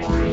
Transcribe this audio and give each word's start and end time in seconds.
Bye. 0.00 0.27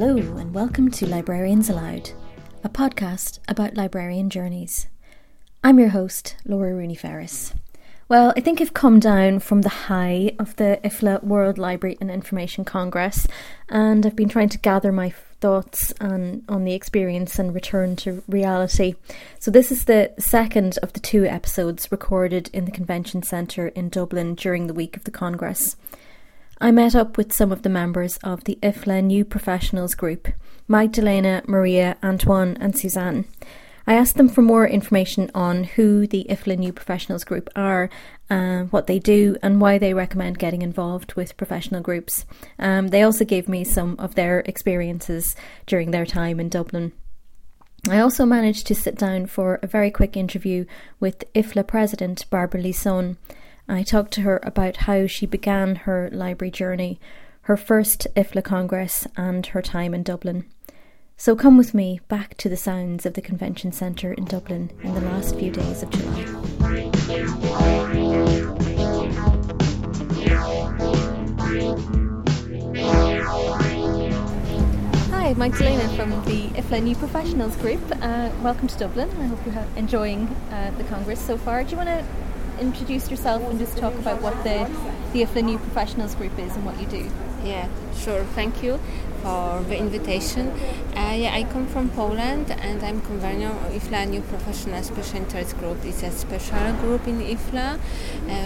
Hello, 0.00 0.16
and 0.16 0.54
welcome 0.54 0.90
to 0.92 1.06
Librarians 1.06 1.68
Aloud, 1.68 2.12
a 2.64 2.70
podcast 2.70 3.38
about 3.48 3.76
librarian 3.76 4.30
journeys. 4.30 4.86
I'm 5.62 5.78
your 5.78 5.90
host, 5.90 6.36
Laura 6.46 6.74
Rooney 6.74 6.94
Ferris. 6.94 7.52
Well, 8.08 8.32
I 8.34 8.40
think 8.40 8.62
I've 8.62 8.72
come 8.72 8.98
down 8.98 9.40
from 9.40 9.60
the 9.60 9.68
high 9.68 10.34
of 10.38 10.56
the 10.56 10.80
IFLA 10.82 11.22
World 11.22 11.58
Library 11.58 11.98
and 12.00 12.10
Information 12.10 12.64
Congress, 12.64 13.26
and 13.68 14.06
I've 14.06 14.16
been 14.16 14.30
trying 14.30 14.48
to 14.48 14.58
gather 14.58 14.90
my 14.90 15.10
thoughts 15.10 15.92
on, 16.00 16.44
on 16.48 16.64
the 16.64 16.72
experience 16.72 17.38
and 17.38 17.54
return 17.54 17.94
to 17.96 18.22
reality. 18.26 18.94
So, 19.38 19.50
this 19.50 19.70
is 19.70 19.84
the 19.84 20.14
second 20.18 20.78
of 20.82 20.94
the 20.94 21.00
two 21.00 21.26
episodes 21.26 21.92
recorded 21.92 22.48
in 22.54 22.64
the 22.64 22.70
Convention 22.70 23.22
Centre 23.22 23.68
in 23.68 23.90
Dublin 23.90 24.34
during 24.34 24.66
the 24.66 24.72
week 24.72 24.96
of 24.96 25.04
the 25.04 25.10
Congress. 25.10 25.76
I 26.62 26.72
met 26.72 26.94
up 26.94 27.16
with 27.16 27.32
some 27.32 27.52
of 27.52 27.62
the 27.62 27.70
members 27.70 28.18
of 28.18 28.44
the 28.44 28.58
IFLA 28.62 29.02
New 29.02 29.24
Professionals 29.24 29.94
Group 29.94 30.28
Magdalena, 30.68 31.42
Maria, 31.46 31.96
Antoine, 32.02 32.58
and 32.60 32.76
Suzanne. 32.76 33.24
I 33.86 33.94
asked 33.94 34.18
them 34.18 34.28
for 34.28 34.42
more 34.42 34.68
information 34.68 35.30
on 35.34 35.64
who 35.64 36.06
the 36.06 36.26
IFLA 36.28 36.58
New 36.58 36.74
Professionals 36.74 37.24
Group 37.24 37.48
are, 37.56 37.88
uh, 38.28 38.64
what 38.64 38.86
they 38.88 38.98
do, 38.98 39.38
and 39.42 39.58
why 39.58 39.78
they 39.78 39.94
recommend 39.94 40.38
getting 40.38 40.60
involved 40.60 41.14
with 41.14 41.38
professional 41.38 41.80
groups. 41.80 42.26
Um, 42.58 42.88
they 42.88 43.02
also 43.02 43.24
gave 43.24 43.48
me 43.48 43.64
some 43.64 43.96
of 43.98 44.14
their 44.14 44.40
experiences 44.40 45.34
during 45.64 45.92
their 45.92 46.04
time 46.04 46.38
in 46.38 46.50
Dublin. 46.50 46.92
I 47.88 48.00
also 48.00 48.26
managed 48.26 48.66
to 48.66 48.74
sit 48.74 48.96
down 48.96 49.26
for 49.26 49.58
a 49.62 49.66
very 49.66 49.90
quick 49.90 50.14
interview 50.14 50.66
with 51.00 51.24
IFLA 51.34 51.66
President 51.66 52.28
Barbara 52.28 52.60
Lison. 52.60 53.16
I 53.72 53.84
talked 53.84 54.12
to 54.14 54.22
her 54.22 54.40
about 54.42 54.78
how 54.78 55.06
she 55.06 55.26
began 55.26 55.76
her 55.76 56.10
library 56.12 56.50
journey, 56.50 56.98
her 57.42 57.56
first 57.56 58.08
IFLA 58.16 58.42
Congress, 58.42 59.06
and 59.16 59.46
her 59.46 59.62
time 59.62 59.94
in 59.94 60.02
Dublin. 60.02 60.44
So 61.16 61.36
come 61.36 61.56
with 61.56 61.72
me 61.72 62.00
back 62.08 62.36
to 62.38 62.48
the 62.48 62.56
sounds 62.56 63.06
of 63.06 63.14
the 63.14 63.22
Convention 63.22 63.70
Centre 63.70 64.12
in 64.12 64.24
Dublin 64.24 64.72
in 64.82 64.92
the 64.94 65.00
last 65.02 65.36
few 65.36 65.52
days 65.52 65.84
of 65.84 65.90
July. 65.90 66.24
Hi, 75.12 75.34
Magdalena 75.34 75.88
from 75.94 76.10
the 76.24 76.48
IFLA 76.60 76.82
New 76.82 76.96
Professionals 76.96 77.56
Group. 77.58 77.80
Uh, 78.02 78.30
welcome 78.42 78.66
to 78.66 78.76
Dublin. 78.76 79.08
I 79.20 79.26
hope 79.26 79.38
you're 79.46 79.64
enjoying 79.76 80.26
uh, 80.50 80.72
the 80.76 80.82
Congress 80.84 81.24
so 81.24 81.38
far. 81.38 81.62
Do 81.62 81.70
you 81.70 81.76
want 81.76 81.88
to 81.88 82.04
introduce 82.60 83.10
yourself 83.10 83.42
and 83.50 83.58
just 83.58 83.76
talk 83.78 83.94
about 83.94 84.20
what 84.22 84.34
the, 84.44 84.70
the 85.12 85.24
IFLA 85.24 85.44
New 85.44 85.58
Professionals 85.58 86.14
Group 86.14 86.38
is 86.38 86.54
and 86.54 86.64
what 86.64 86.78
you 86.78 86.86
do? 86.86 87.10
Yeah, 87.44 87.68
sure. 87.96 88.24
Thank 88.34 88.62
you 88.62 88.78
for 89.22 89.62
the 89.68 89.78
invitation. 89.78 90.48
Uh, 90.94 91.14
yeah, 91.16 91.34
I 91.34 91.44
come 91.44 91.66
from 91.66 91.90
Poland 91.90 92.50
and 92.50 92.82
I'm 92.82 93.00
convener 93.00 93.48
of 93.48 93.72
IFLA 93.72 94.08
New 94.08 94.20
Professional 94.20 94.82
Special 94.82 95.16
Interest 95.16 95.56
Group. 95.58 95.78
It's 95.84 96.02
a 96.02 96.10
special 96.10 96.74
group 96.74 97.06
in 97.08 97.20
IFLA 97.20 97.74
uh, 97.74 97.78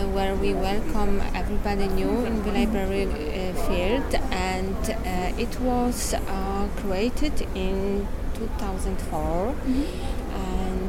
where 0.08 0.34
we 0.36 0.54
welcome 0.54 1.20
everybody 1.34 1.88
new 1.88 2.24
in 2.24 2.42
the 2.44 2.52
library 2.52 3.04
uh, 3.06 3.52
field 3.66 4.14
and 4.30 4.76
uh, 4.90 5.42
it 5.42 5.60
was 5.60 6.14
uh, 6.14 6.68
created 6.76 7.40
in 7.54 8.06
2004 8.34 9.20
mm-hmm. 9.20 10.13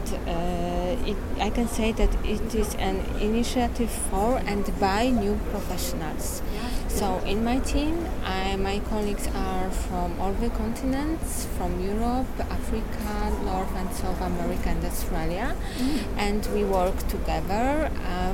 And 0.06 0.30
uh, 0.30 1.10
it, 1.10 1.18
I 1.40 1.50
can 1.50 1.68
say 1.68 1.92
that 1.94 2.14
it 2.26 2.56
is 2.56 2.76
an 2.76 2.98
initiative 3.20 3.90
for 3.90 4.38
and 4.46 4.80
by 4.80 5.10
new 5.10 5.40
professionals. 5.52 6.42
So 6.88 7.20
in 7.20 7.44
my 7.44 7.60
team, 7.60 8.06
I, 8.24 8.56
my 8.56 8.80
colleagues 8.90 9.28
are 9.36 9.70
from 9.70 10.20
all 10.20 10.32
the 10.34 10.50
continents, 10.50 11.46
from 11.58 11.82
Europe, 11.82 12.28
Africa, 12.40 13.34
North 13.44 13.76
and 13.76 13.92
South 13.94 14.22
America 14.22 14.70
and 14.70 14.86
Australia, 14.86 15.56
mm. 15.78 16.00
and 16.18 16.48
we 16.54 16.64
work 16.64 16.98
together 17.08 17.92
uh, 18.06 18.34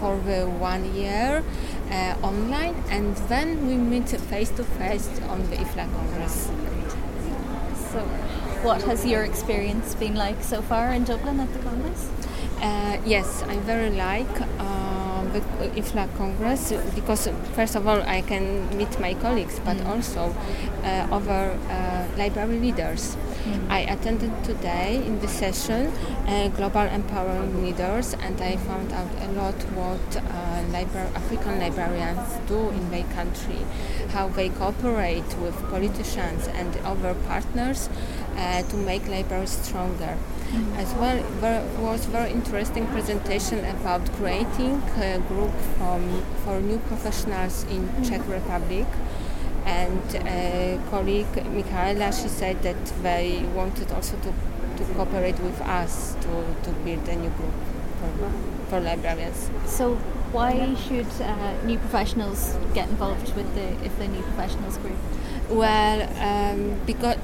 for 0.00 0.16
the 0.26 0.46
one 0.46 0.92
year 0.94 1.44
uh, 1.90 2.16
online, 2.22 2.74
and 2.88 3.16
then 3.28 3.68
we 3.68 3.74
meet 3.76 4.08
face 4.08 4.50
to 4.50 4.64
face 4.64 5.08
on 5.28 5.48
the 5.50 5.56
IFLA 5.56 5.86
Congress. 5.92 6.50
So, 7.92 8.08
what 8.62 8.82
has 8.82 9.06
your 9.06 9.24
experience 9.24 9.94
been 9.94 10.14
like 10.14 10.42
so 10.42 10.60
far 10.62 10.92
in 10.92 11.04
Dublin 11.04 11.40
at 11.40 11.52
the 11.52 11.58
Congress? 11.60 12.08
Uh, 12.60 13.00
yes, 13.04 13.42
I 13.44 13.56
very 13.58 13.90
like. 13.90 14.40
Uh, 14.58 14.80
the 15.32 15.40
IFLA 15.80 16.08
Congress 16.16 16.72
because 16.94 17.28
first 17.54 17.76
of 17.76 17.86
all 17.86 18.02
I 18.02 18.20
can 18.22 18.76
meet 18.76 18.98
my 18.98 19.14
colleagues 19.14 19.60
but 19.64 19.76
mm. 19.76 19.86
also 19.86 20.34
uh, 20.82 21.06
other 21.10 21.58
uh, 21.68 22.06
library 22.16 22.58
leaders. 22.58 23.16
I 23.68 23.80
attended 23.80 24.32
today 24.44 24.96
in 25.04 25.20
the 25.20 25.28
session 25.28 25.86
uh, 26.26 26.48
Global 26.48 26.82
Empowering 26.82 27.62
Leaders 27.62 28.14
and 28.14 28.40
I 28.40 28.56
found 28.56 28.92
out 28.92 29.10
a 29.22 29.32
lot 29.32 29.54
what 29.74 30.16
uh, 30.16 30.62
libra- 30.72 31.10
African 31.14 31.58
librarians 31.58 32.38
do 32.46 32.70
in 32.70 32.90
their 32.90 33.04
country, 33.14 33.60
how 34.10 34.28
they 34.28 34.48
cooperate 34.48 35.36
with 35.38 35.54
politicians 35.70 36.48
and 36.48 36.76
other 36.84 37.14
partners 37.26 37.88
uh, 38.36 38.62
to 38.62 38.76
make 38.76 39.06
libraries 39.08 39.50
stronger. 39.50 40.16
As 40.76 40.92
well, 40.94 41.22
there 41.40 41.62
was 41.78 42.06
very 42.06 42.32
interesting 42.32 42.86
presentation 42.88 43.64
about 43.64 44.04
creating 44.14 44.82
a 44.98 45.22
group 45.28 45.52
from, 45.78 46.22
for 46.44 46.60
new 46.60 46.78
professionals 46.78 47.64
in 47.70 47.88
Czech 48.04 48.26
Republic. 48.26 48.86
And 49.70 50.14
a 50.26 50.80
colleague, 50.90 51.34
Michaela, 51.54 52.12
she 52.12 52.28
said 52.28 52.62
that 52.62 52.84
they 53.02 53.44
wanted 53.54 53.92
also 53.92 54.16
to, 54.16 54.32
to 54.78 54.92
cooperate 54.94 55.38
with 55.38 55.60
us 55.60 56.14
to, 56.22 56.32
to 56.64 56.70
build 56.84 57.08
a 57.08 57.16
new 57.16 57.30
group 57.30 57.54
for, 58.00 58.32
for 58.68 58.80
librarians. 58.80 59.48
So 59.66 59.94
why 60.32 60.74
should 60.74 61.10
uh, 61.22 61.54
new 61.64 61.78
professionals 61.78 62.56
get 62.74 62.88
involved 62.88 63.34
with 63.36 63.54
the 63.54 63.88
IFLA 63.88 64.10
New 64.10 64.22
Professionals 64.22 64.76
Group? 64.78 64.98
Well, 65.50 65.98
um, 66.18 66.80
because 66.86 67.16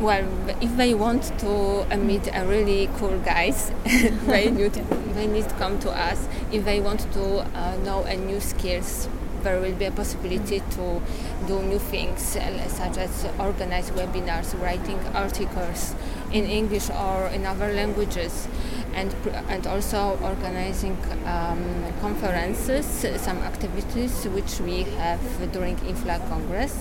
well, 0.00 0.28
if 0.60 0.76
they 0.76 0.94
want 0.94 1.22
to 1.38 1.86
uh, 1.90 1.96
meet 1.96 2.28
a 2.32 2.44
really 2.46 2.88
cool 2.98 3.18
guys, 3.20 3.72
they 3.84 4.50
need 4.50 4.74
to, 4.74 4.82
they 5.14 5.26
need 5.26 5.48
to 5.48 5.54
come 5.56 5.78
to 5.80 5.90
us. 5.90 6.28
If 6.52 6.64
they 6.64 6.80
want 6.80 7.00
to 7.12 7.40
uh, 7.56 7.76
know 7.84 8.04
a 8.04 8.16
new 8.16 8.40
skills, 8.40 9.08
there 9.46 9.60
will 9.60 9.78
be 9.78 9.84
a 9.84 9.92
possibility 9.92 10.58
to 10.76 11.00
do 11.46 11.62
new 11.62 11.78
things, 11.78 12.34
uh, 12.34 12.68
such 12.68 12.98
as 12.98 13.12
organize 13.38 13.90
webinars, 13.92 14.48
writing 14.60 14.98
articles 15.14 15.94
in 16.32 16.44
English 16.60 16.90
or 16.90 17.28
in 17.28 17.46
other 17.46 17.70
languages, 17.72 18.48
and 18.92 19.14
and 19.48 19.62
also 19.68 20.18
organizing 20.32 20.96
um, 21.34 21.62
conferences, 22.00 22.86
some 23.26 23.38
activities 23.50 24.26
which 24.36 24.58
we 24.66 24.82
have 24.98 25.22
during 25.52 25.76
IFLA 25.90 26.18
Congress. 26.28 26.74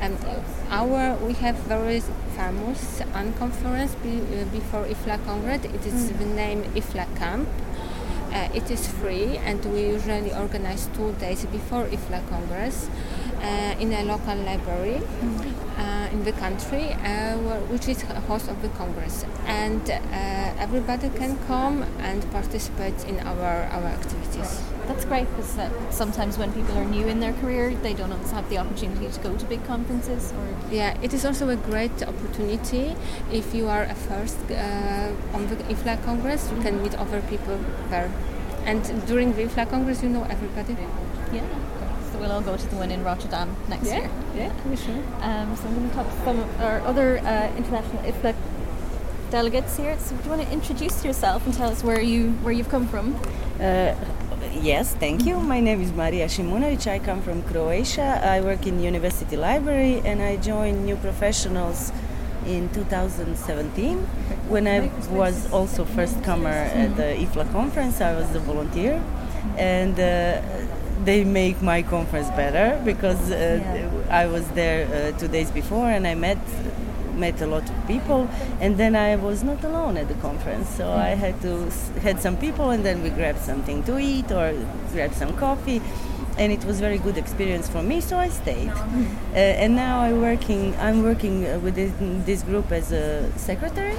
And 0.00 0.16
our 0.70 1.16
we 1.26 1.34
have 1.44 1.56
very 1.74 2.00
famous 2.38 3.02
unconference 3.20 3.92
be, 4.02 4.14
uh, 4.16 4.44
before 4.58 4.84
IFLA 4.94 5.18
Congress. 5.26 5.64
It 5.64 5.84
is 5.84 5.98
mm. 6.10 6.18
the 6.18 6.28
name 6.42 6.60
IFLA 6.78 7.06
Camp. 7.18 7.48
Uh, 8.32 8.48
it 8.54 8.70
is 8.70 8.86
free, 8.86 9.38
and 9.38 9.64
we 9.72 9.80
usually 9.88 10.32
organize 10.34 10.88
two 10.94 11.12
days 11.12 11.44
before 11.46 11.86
IFLA 11.86 12.20
Congress 12.28 12.88
uh, 13.40 13.74
in 13.80 13.92
a 13.92 14.04
local 14.04 14.36
library. 14.36 15.00
Uh, 15.00 15.67
in 16.12 16.24
the 16.24 16.32
country, 16.32 16.92
uh, 16.92 17.36
which 17.72 17.88
is 17.88 18.02
host 18.02 18.48
of 18.48 18.60
the 18.62 18.68
Congress. 18.70 19.24
And 19.46 19.90
uh, 19.90 19.96
everybody 20.58 21.08
can 21.10 21.38
come 21.46 21.82
and 22.00 22.28
participate 22.30 23.04
in 23.04 23.20
our, 23.20 23.64
our 23.74 23.84
activities. 23.84 24.62
That's 24.86 25.04
great 25.04 25.28
because 25.30 25.58
sometimes 25.90 26.38
when 26.38 26.52
people 26.52 26.76
are 26.78 26.84
new 26.84 27.06
in 27.06 27.20
their 27.20 27.34
career, 27.34 27.74
they 27.74 27.94
don't 27.94 28.12
always 28.12 28.30
have 28.30 28.48
the 28.48 28.58
opportunity 28.58 29.08
to 29.08 29.20
go 29.20 29.36
to 29.36 29.44
big 29.44 29.64
conferences. 29.66 30.32
Or 30.32 30.46
yeah, 30.70 30.96
it 31.02 31.12
is 31.12 31.24
also 31.24 31.48
a 31.50 31.56
great 31.56 32.02
opportunity 32.02 32.96
if 33.30 33.54
you 33.54 33.68
are 33.68 33.84
a 33.84 33.94
first 33.94 34.38
uh, 34.50 35.12
on 35.34 35.46
the 35.48 35.56
IFLA 35.72 36.02
Congress. 36.04 36.50
You 36.50 36.62
can 36.62 36.82
meet 36.82 36.94
other 36.94 37.20
people 37.22 37.58
there, 37.90 38.10
and 38.64 38.82
during 39.06 39.34
the 39.34 39.42
IFLA 39.44 39.68
Congress, 39.68 40.02
you 40.02 40.08
know 40.08 40.24
everybody. 40.24 40.76
Yeah 41.32 41.67
we'll 42.18 42.32
all 42.32 42.40
go 42.40 42.56
to 42.56 42.66
the 42.68 42.76
one 42.76 42.90
in 42.90 43.04
Rotterdam 43.04 43.54
next 43.68 43.86
yeah, 43.86 44.00
year. 44.00 44.10
Yeah, 44.34 44.52
for 44.62 44.76
sure. 44.76 45.02
Um, 45.20 45.56
so 45.56 45.64
I'm 45.66 45.74
going 45.74 45.88
to 45.88 45.94
talk 45.94 46.08
to 46.08 46.24
some 46.24 46.38
of 46.40 46.60
our 46.60 46.80
other 46.80 47.18
uh, 47.18 47.56
international 47.56 48.02
IFLA 48.02 48.34
delegates 49.30 49.76
here. 49.76 49.98
So 49.98 50.16
do 50.16 50.24
you 50.24 50.30
want 50.30 50.42
to 50.42 50.52
introduce 50.52 51.04
yourself 51.04 51.44
and 51.46 51.54
tell 51.54 51.70
us 51.70 51.84
where 51.84 52.00
you 52.00 52.32
where 52.42 52.52
you've 52.52 52.68
come 52.68 52.86
from? 52.88 53.14
Uh, 53.60 53.94
yes, 54.60 54.94
thank 54.94 55.26
you. 55.26 55.38
My 55.40 55.60
name 55.60 55.80
is 55.82 55.92
Marija 55.92 56.26
Šimunović. 56.26 56.86
I 56.86 56.98
come 56.98 57.22
from 57.22 57.42
Croatia. 57.42 58.20
I 58.24 58.40
work 58.40 58.66
in 58.66 58.80
University 58.82 59.36
Library 59.36 60.00
and 60.04 60.22
I 60.22 60.36
joined 60.36 60.84
New 60.84 60.96
Professionals 60.96 61.92
in 62.46 62.68
2017 62.70 63.98
when 64.48 64.66
I 64.66 64.90
was 65.10 65.52
also 65.52 65.84
first 65.84 66.22
comer 66.24 66.48
at 66.48 66.96
the 66.96 67.14
IFLA 67.24 67.50
conference. 67.52 68.00
I 68.00 68.14
was 68.14 68.34
a 68.34 68.40
volunteer 68.40 69.02
and 69.56 69.98
uh, 69.98 70.40
they 71.04 71.24
make 71.24 71.60
my 71.62 71.82
conference 71.82 72.28
better 72.30 72.80
because 72.84 73.30
uh, 73.30 73.36
Yeah. 73.36 74.22
I 74.22 74.26
was 74.26 74.46
there 74.60 74.86
uh, 74.86 75.18
two 75.18 75.28
days 75.28 75.50
before 75.50 75.86
and 75.90 76.06
I 76.06 76.14
met 76.14 76.38
met 77.14 77.40
a 77.42 77.46
lot 77.46 77.68
of 77.68 77.76
people 77.88 78.28
and 78.60 78.76
then 78.76 78.94
I 78.94 79.16
was 79.16 79.42
not 79.42 79.64
alone 79.64 79.96
at 79.96 80.06
the 80.06 80.14
conference. 80.28 80.68
So 80.68 80.84
I 80.92 81.16
had 81.24 81.40
to 81.42 81.70
had 82.02 82.20
some 82.20 82.36
people 82.36 82.70
and 82.70 82.84
then 82.84 83.02
we 83.02 83.10
grabbed 83.10 83.40
something 83.40 83.82
to 83.84 83.98
eat 83.98 84.30
or 84.30 84.54
grabbed 84.92 85.14
some 85.14 85.32
coffee 85.36 85.80
and 86.38 86.52
it 86.52 86.64
was 86.64 86.78
very 86.78 86.98
good 86.98 87.18
experience 87.18 87.68
for 87.68 87.82
me 87.82 88.00
so 88.00 88.16
I 88.18 88.28
stayed. 88.28 88.70
Uh, 88.70 89.62
and 89.62 89.74
now 89.74 90.00
I 90.00 90.12
working 90.12 90.74
I'm 90.86 91.02
working 91.02 91.44
uh, 91.46 91.58
within 91.58 92.24
this 92.24 92.42
group 92.42 92.70
as 92.72 92.92
a 92.92 93.30
secretary 93.36 93.96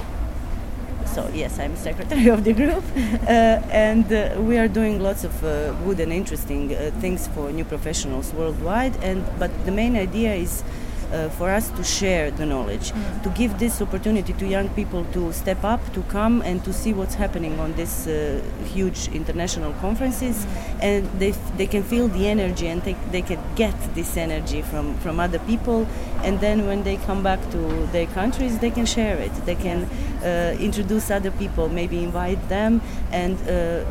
so 1.14 1.28
yes 1.34 1.58
i'm 1.58 1.76
secretary 1.76 2.28
of 2.28 2.44
the 2.44 2.52
group. 2.52 2.84
Uh, 3.30 3.62
and 3.70 4.12
uh, 4.12 4.34
we 4.40 4.58
are 4.58 4.66
doing 4.66 5.00
lots 5.00 5.22
of 5.24 5.44
uh, 5.44 5.72
good 5.84 6.00
and 6.00 6.12
interesting 6.12 6.70
things 7.00 7.28
for 7.28 7.52
new 7.52 7.64
professionals 7.64 8.32
worldwide. 8.34 8.96
And 9.04 9.24
but 9.38 9.50
the 9.66 9.70
main 9.70 9.94
idea 9.96 10.34
is 10.34 10.64
uh, 11.12 11.28
for 11.30 11.50
us 11.50 11.70
to 11.70 11.82
share 11.84 12.30
the 12.30 12.46
knowledge 12.46 12.92
to 13.22 13.28
give 13.34 13.58
this 13.58 13.80
opportunity 13.82 14.32
to 14.34 14.46
young 14.46 14.68
people 14.70 15.04
to 15.12 15.32
step 15.32 15.64
up 15.64 15.80
to 15.92 16.02
come 16.02 16.42
and 16.42 16.64
to 16.64 16.72
see 16.72 16.92
what's 16.92 17.14
happening 17.14 17.58
on 17.60 17.74
these 17.74 18.06
uh, 18.06 18.40
huge 18.72 19.08
international 19.08 19.72
conferences. 19.80 20.46
And 20.80 21.04
they, 21.18 21.30
f- 21.30 21.56
they 21.56 21.66
can 21.66 21.82
feel 21.82 22.08
the 22.08 22.28
energy 22.28 22.66
and 22.68 22.82
they, 22.82 22.94
they 23.10 23.22
can 23.22 23.38
get 23.56 23.74
this 23.94 24.16
energy 24.16 24.62
from, 24.62 24.96
from 24.98 25.20
other 25.20 25.38
people. 25.40 25.86
And 26.22 26.40
then 26.40 26.66
when 26.66 26.82
they 26.84 26.96
come 26.96 27.22
back 27.22 27.40
to 27.50 27.86
their 27.92 28.06
countries 28.06 28.58
they 28.58 28.70
can 28.70 28.86
share 28.86 29.16
it. 29.18 29.32
They 29.46 29.54
can 29.56 29.84
uh, 30.22 30.56
introduce 30.60 31.10
other 31.10 31.30
people 31.30 31.68
maybe 31.68 32.02
invite 32.02 32.48
them. 32.48 32.80
And 33.12 33.36
uh, 33.48 33.84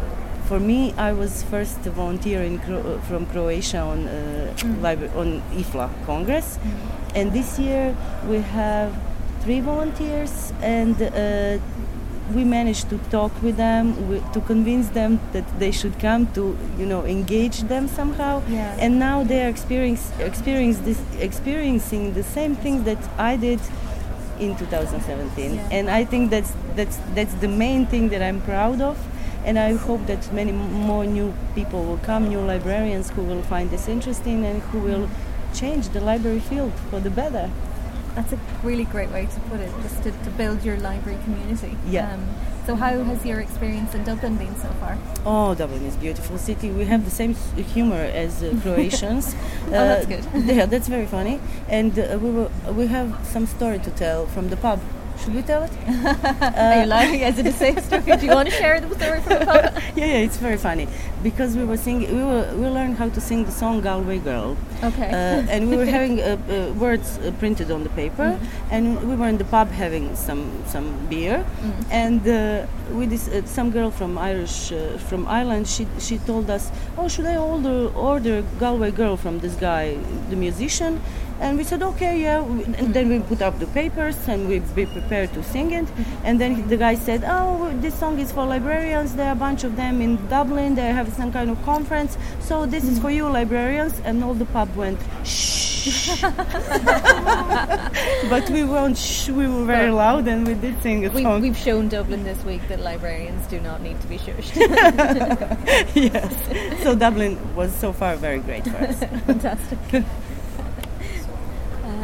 for 0.46 0.60
me, 0.60 0.94
I 0.98 1.14
was 1.14 1.44
first 1.44 1.86
a 1.86 1.92
volunteer 1.92 2.42
in 2.42 2.58
Cro- 2.60 3.00
from 3.08 3.28
Croatia 3.28 3.80
on 3.82 4.08
uh, 4.08 4.54
libra- 4.82 5.12
on 5.16 5.42
IFLA 5.54 5.90
Congress, 6.08 6.58
and 7.16 7.32
this 7.34 7.58
year 7.60 7.96
we 8.28 8.38
have 8.42 8.94
three 9.42 9.62
volunteers, 9.62 10.54
and 10.62 10.96
uh, 11.02 11.58
we 12.36 12.44
managed 12.44 12.90
to 12.90 12.98
talk 13.10 13.32
with 13.42 13.58
them, 13.58 14.08
we, 14.10 14.20
to 14.34 14.42
convince 14.42 14.90
them 14.90 15.20
that 15.34 15.46
they 15.60 15.72
should 15.72 15.98
come 16.00 16.28
to, 16.34 16.56
you 16.78 16.86
know, 16.86 17.04
engage 17.06 17.62
them 17.64 17.88
somehow, 17.88 18.42
Yeah. 18.48 18.76
and 18.80 19.00
now 19.00 19.24
they 19.24 19.44
are 19.46 19.50
experience, 19.50 20.12
experience 20.20 20.78
this, 20.80 21.00
experiencing 21.20 22.14
the 22.14 22.24
same 22.24 22.56
things 22.56 22.84
that 22.84 23.00
I 23.18 23.36
did 23.38 23.60
in 24.40 24.56
2017 24.56 25.56
Yeah. 25.56 25.68
and 25.70 25.90
i 25.90 26.06
think 26.06 26.30
that's 26.30 26.54
that's 26.74 26.98
that's 27.14 27.34
the 27.42 27.50
main 27.50 27.86
thing 27.86 28.08
that 28.08 28.22
i'm 28.22 28.40
proud 28.40 28.80
of 28.80 28.96
and 29.44 29.60
i 29.60 29.74
hope 29.74 30.06
that 30.08 30.32
many 30.32 30.54
more 30.54 31.04
new 31.06 31.34
people 31.56 31.84
will 31.84 31.98
come 32.06 32.30
new 32.30 32.40
librarians 32.40 33.10
who 33.10 33.22
will 33.24 33.42
find 33.44 33.70
this 33.70 33.90
interesting 33.90 34.46
and 34.46 34.62
who 34.72 34.80
will 34.80 35.10
change 35.60 35.90
the 35.90 36.00
library 36.02 36.40
field 36.40 36.72
for 36.90 37.00
the 37.00 37.10
better 37.22 37.50
That's 38.16 38.34
a 38.34 38.40
really 38.64 38.86
great 38.96 39.12
way 39.12 39.26
to 39.36 39.40
put 39.50 39.60
it, 39.66 39.72
just 39.84 39.98
to, 40.04 40.12
to 40.26 40.30
build 40.42 40.58
your 40.68 40.78
library 40.90 41.20
community. 41.26 41.74
Yeah. 41.88 42.14
Um, 42.14 42.22
so 42.66 42.76
how 42.76 42.94
has 43.10 43.20
your 43.30 43.40
experience 43.40 43.94
in 43.96 44.04
Dublin 44.04 44.36
been 44.44 44.56
so 44.66 44.70
far? 44.82 44.98
Oh, 45.26 45.56
Dublin 45.56 45.84
is 45.90 45.96
a 45.96 46.00
beautiful 46.08 46.38
city. 46.38 46.68
We 46.80 46.86
have 46.94 47.02
the 47.10 47.16
same 47.22 47.34
humor 47.76 48.04
as 48.24 48.32
uh, 48.44 48.48
Croatians. 48.64 49.26
Oh, 49.68 49.72
that's 49.90 50.06
Uh, 50.06 50.10
good. 50.14 50.24
yeah, 50.58 50.66
that's 50.74 50.88
very 50.96 51.06
funny. 51.18 51.36
And 51.78 51.92
uh, 51.98 52.18
we 52.24 52.30
were, 52.38 52.50
we 52.80 52.88
have 52.98 53.10
some 53.34 53.46
story 53.56 53.80
to 53.88 53.92
tell 54.04 54.26
from 54.34 54.46
the 54.50 54.58
pub. 54.58 54.80
Should 55.22 55.36
we 55.36 55.42
tell 55.52 55.64
it? 55.68 55.72
Are 56.64 56.80
you 56.82 56.88
lying? 56.96 57.20
Is 57.30 57.38
it 57.42 57.46
a 57.46 57.52
safe 57.52 57.80
story? 57.88 58.04
Do 58.22 58.26
you 58.26 58.34
want 58.40 58.48
to 58.52 58.56
share 58.62 58.80
the 58.82 58.90
story 59.00 59.20
from 59.22 59.34
the 59.40 59.46
pub? 59.52 59.64
yeah, 60.00 60.06
yeah, 60.14 60.26
it's 60.28 60.38
very 60.48 60.58
funny 60.58 60.88
because 61.24 61.56
we 61.58 61.66
were 61.66 61.78
singing. 61.78 62.10
We 62.16 62.24
were 62.24 62.46
we 62.56 62.68
learned 62.68 62.98
how 62.98 63.10
to 63.10 63.22
sing 63.22 63.46
the 63.46 63.52
song 63.52 63.82
Galway 63.82 64.20
Girl. 64.20 64.56
Okay. 64.84 65.10
Uh, 65.10 65.54
and 65.54 65.70
we 65.70 65.76
were 65.78 65.86
having 65.86 66.20
uh, 66.22 66.38
uh, 66.50 66.74
words 66.74 67.18
uh, 67.20 67.32
printed 67.40 67.72
on 67.72 67.84
the 67.84 67.90
paper, 67.90 68.30
Mm-hmm. 68.30 68.76
and 68.76 68.86
we 69.10 69.16
were 69.16 69.28
in 69.28 69.38
the 69.38 69.46
pub 69.46 69.70
having 69.72 70.16
some 70.16 70.44
some 70.68 70.88
beer, 71.10 71.44
Mm. 71.62 71.74
and 71.92 72.22
uh, 72.28 72.68
with 72.98 73.10
this 73.10 73.28
uh, 73.28 73.42
some 73.46 73.72
girl 73.72 73.92
from 73.92 74.18
Irish 74.18 74.72
uh, 74.72 74.98
from 75.10 75.28
Ireland, 75.28 75.68
she 75.68 75.86
she 76.00 76.18
told 76.20 76.50
us, 76.50 76.72
oh, 76.98 77.08
should 77.08 77.26
I 77.26 77.38
order 77.38 77.90
order 77.96 78.44
Galway 78.60 78.92
Girl 78.92 79.18
from 79.18 79.40
this 79.40 79.56
guy, 79.56 79.98
the 80.30 80.36
musician? 80.36 81.02
And 81.42 81.58
we 81.58 81.64
said, 81.64 81.82
okay, 81.82 82.20
yeah. 82.20 82.44
And 82.80 82.94
then 82.94 83.08
we 83.08 83.20
put 83.20 83.42
up 83.42 83.60
the 83.60 83.68
papers 83.68 84.18
and 84.28 84.50
we 84.50 84.60
be 84.76 84.86
prepared 84.86 85.32
to 85.36 85.42
sing 85.42 85.72
it. 85.72 85.88
And 86.26 86.36
then 86.38 86.68
the 86.68 86.76
guy 86.76 86.96
said, 86.96 87.24
oh, 87.26 87.72
this 87.80 87.96
song 87.98 88.20
is 88.20 88.30
for 88.30 88.44
librarians. 88.46 89.16
There 89.16 89.26
are 89.30 89.32
a 89.40 89.40
bunch 89.48 89.64
of 89.64 89.78
them 89.78 90.02
in 90.02 90.18
Dublin. 90.28 90.76
They 90.76 90.92
have 90.92 91.08
some 91.14 91.32
kind 91.32 91.50
of 91.50 91.62
conference. 91.64 92.18
So 92.40 92.66
this 92.66 92.84
is 92.86 93.00
for 93.00 93.10
you, 93.12 93.28
librarians. 93.30 94.00
And 94.06 94.24
all 94.24 94.34
the 94.34 94.46
pub 94.46 94.74
went, 94.76 95.00
shh. 95.26 96.22
but 98.30 98.50
we 98.50 98.64
weren't 98.64 98.98
shh. 98.98 99.30
We 99.30 99.48
were 99.48 99.64
very 99.66 99.92
loud 99.92 100.28
and 100.28 100.46
we 100.46 100.54
did 100.54 100.82
sing 100.82 101.06
a 101.06 101.10
We, 101.10 101.24
song. 101.24 101.42
we've 101.42 101.58
shown 101.58 101.88
Dublin 101.88 102.24
this 102.24 102.44
week 102.44 102.62
that 102.68 102.80
librarians 102.82 103.48
do 103.48 103.60
not 103.62 103.82
need 103.82 104.00
to 104.02 104.08
be 104.08 104.18
shushed. 104.18 104.56
yes. 105.96 106.84
So 106.84 106.96
Dublin 106.96 107.38
was 107.56 107.74
so 107.74 107.94
far 107.94 108.16
very 108.18 108.40
great 108.40 108.66
for 108.66 108.78
us. 108.78 109.00
Fantastic. 109.26 109.80
Uh, 109.94 110.02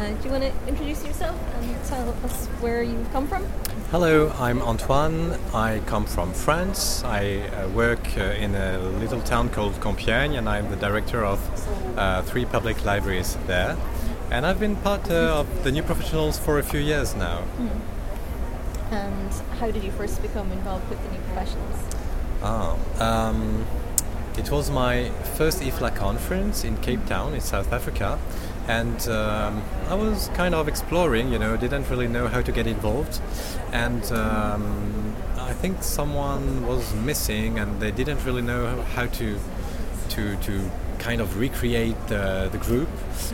do 0.08 0.24
you 0.24 0.30
want 0.30 0.42
to 0.44 0.52
introduce 0.68 1.04
yourself 1.04 1.36
and 1.60 1.84
tell 1.84 2.08
us 2.24 2.46
where 2.60 2.82
you 2.82 3.04
come 3.12 3.26
from? 3.28 3.44
Hello, 3.92 4.32
I'm 4.40 4.62
Antoine. 4.62 5.38
I 5.54 5.80
come 5.86 6.06
from 6.06 6.32
France. 6.32 7.04
I 7.04 7.38
uh, 7.38 7.68
work 7.68 8.18
uh, 8.18 8.22
in 8.22 8.56
a 8.56 8.78
little 8.78 9.20
town 9.20 9.48
called 9.48 9.74
Compiègne, 9.74 10.36
and 10.36 10.48
I'm 10.48 10.68
the 10.70 10.76
director 10.76 11.24
of 11.24 11.38
uh, 11.96 12.22
three 12.22 12.44
public 12.46 12.84
libraries 12.84 13.38
there. 13.46 13.76
And 14.28 14.44
I've 14.44 14.58
been 14.58 14.74
part 14.74 15.08
uh, 15.08 15.38
of 15.38 15.62
the 15.62 15.70
new 15.70 15.84
professionals 15.84 16.36
for 16.36 16.58
a 16.58 16.64
few 16.64 16.80
years 16.80 17.14
now. 17.14 17.44
And 18.90 19.32
how 19.60 19.70
did 19.70 19.84
you 19.84 19.92
first 19.92 20.20
become 20.20 20.50
involved 20.50 20.90
with 20.90 21.00
the 21.04 21.12
new 21.12 21.20
professionals? 21.20 21.78
Ah, 22.42 22.76
um, 22.98 23.64
it 24.36 24.50
was 24.50 24.68
my 24.68 25.10
first 25.36 25.62
IFLA 25.62 25.94
conference 25.94 26.64
in 26.64 26.76
Cape 26.78 27.06
Town 27.06 27.34
in 27.34 27.40
South 27.40 27.72
Africa, 27.72 28.18
and 28.68 29.08
um, 29.08 29.62
I 29.88 29.94
was 29.94 30.28
kind 30.34 30.54
of 30.54 30.68
exploring, 30.68 31.32
you 31.32 31.38
know, 31.38 31.56
didn't 31.56 31.88
really 31.88 32.08
know 32.08 32.28
how 32.28 32.42
to 32.42 32.52
get 32.52 32.66
involved, 32.66 33.20
and 33.72 34.04
um, 34.12 35.14
I 35.38 35.52
think 35.52 35.82
someone 35.82 36.66
was 36.66 36.94
missing, 36.94 37.58
and 37.58 37.80
they 37.80 37.90
didn't 37.90 38.24
really 38.24 38.42
know 38.42 38.82
how 38.94 39.06
to 39.06 39.38
to 40.10 40.36
to 40.36 40.70
kind 40.98 41.20
of 41.20 41.38
recreate 41.38 41.96
the, 42.08 42.48
the 42.50 42.58
group, 42.58 42.88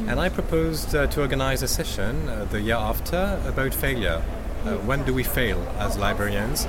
and 0.06 0.20
I 0.20 0.28
proposed 0.28 0.94
uh, 0.94 1.06
to 1.06 1.20
organize 1.20 1.62
a 1.62 1.68
session 1.68 2.28
uh, 2.28 2.44
the 2.50 2.60
year 2.60 2.76
after 2.76 3.40
about 3.46 3.72
failure. 3.74 4.22
Uh, 4.64 4.76
when 4.86 5.02
do 5.04 5.12
we 5.12 5.24
fail 5.24 5.58
as 5.78 5.98
librarians? 5.98 6.66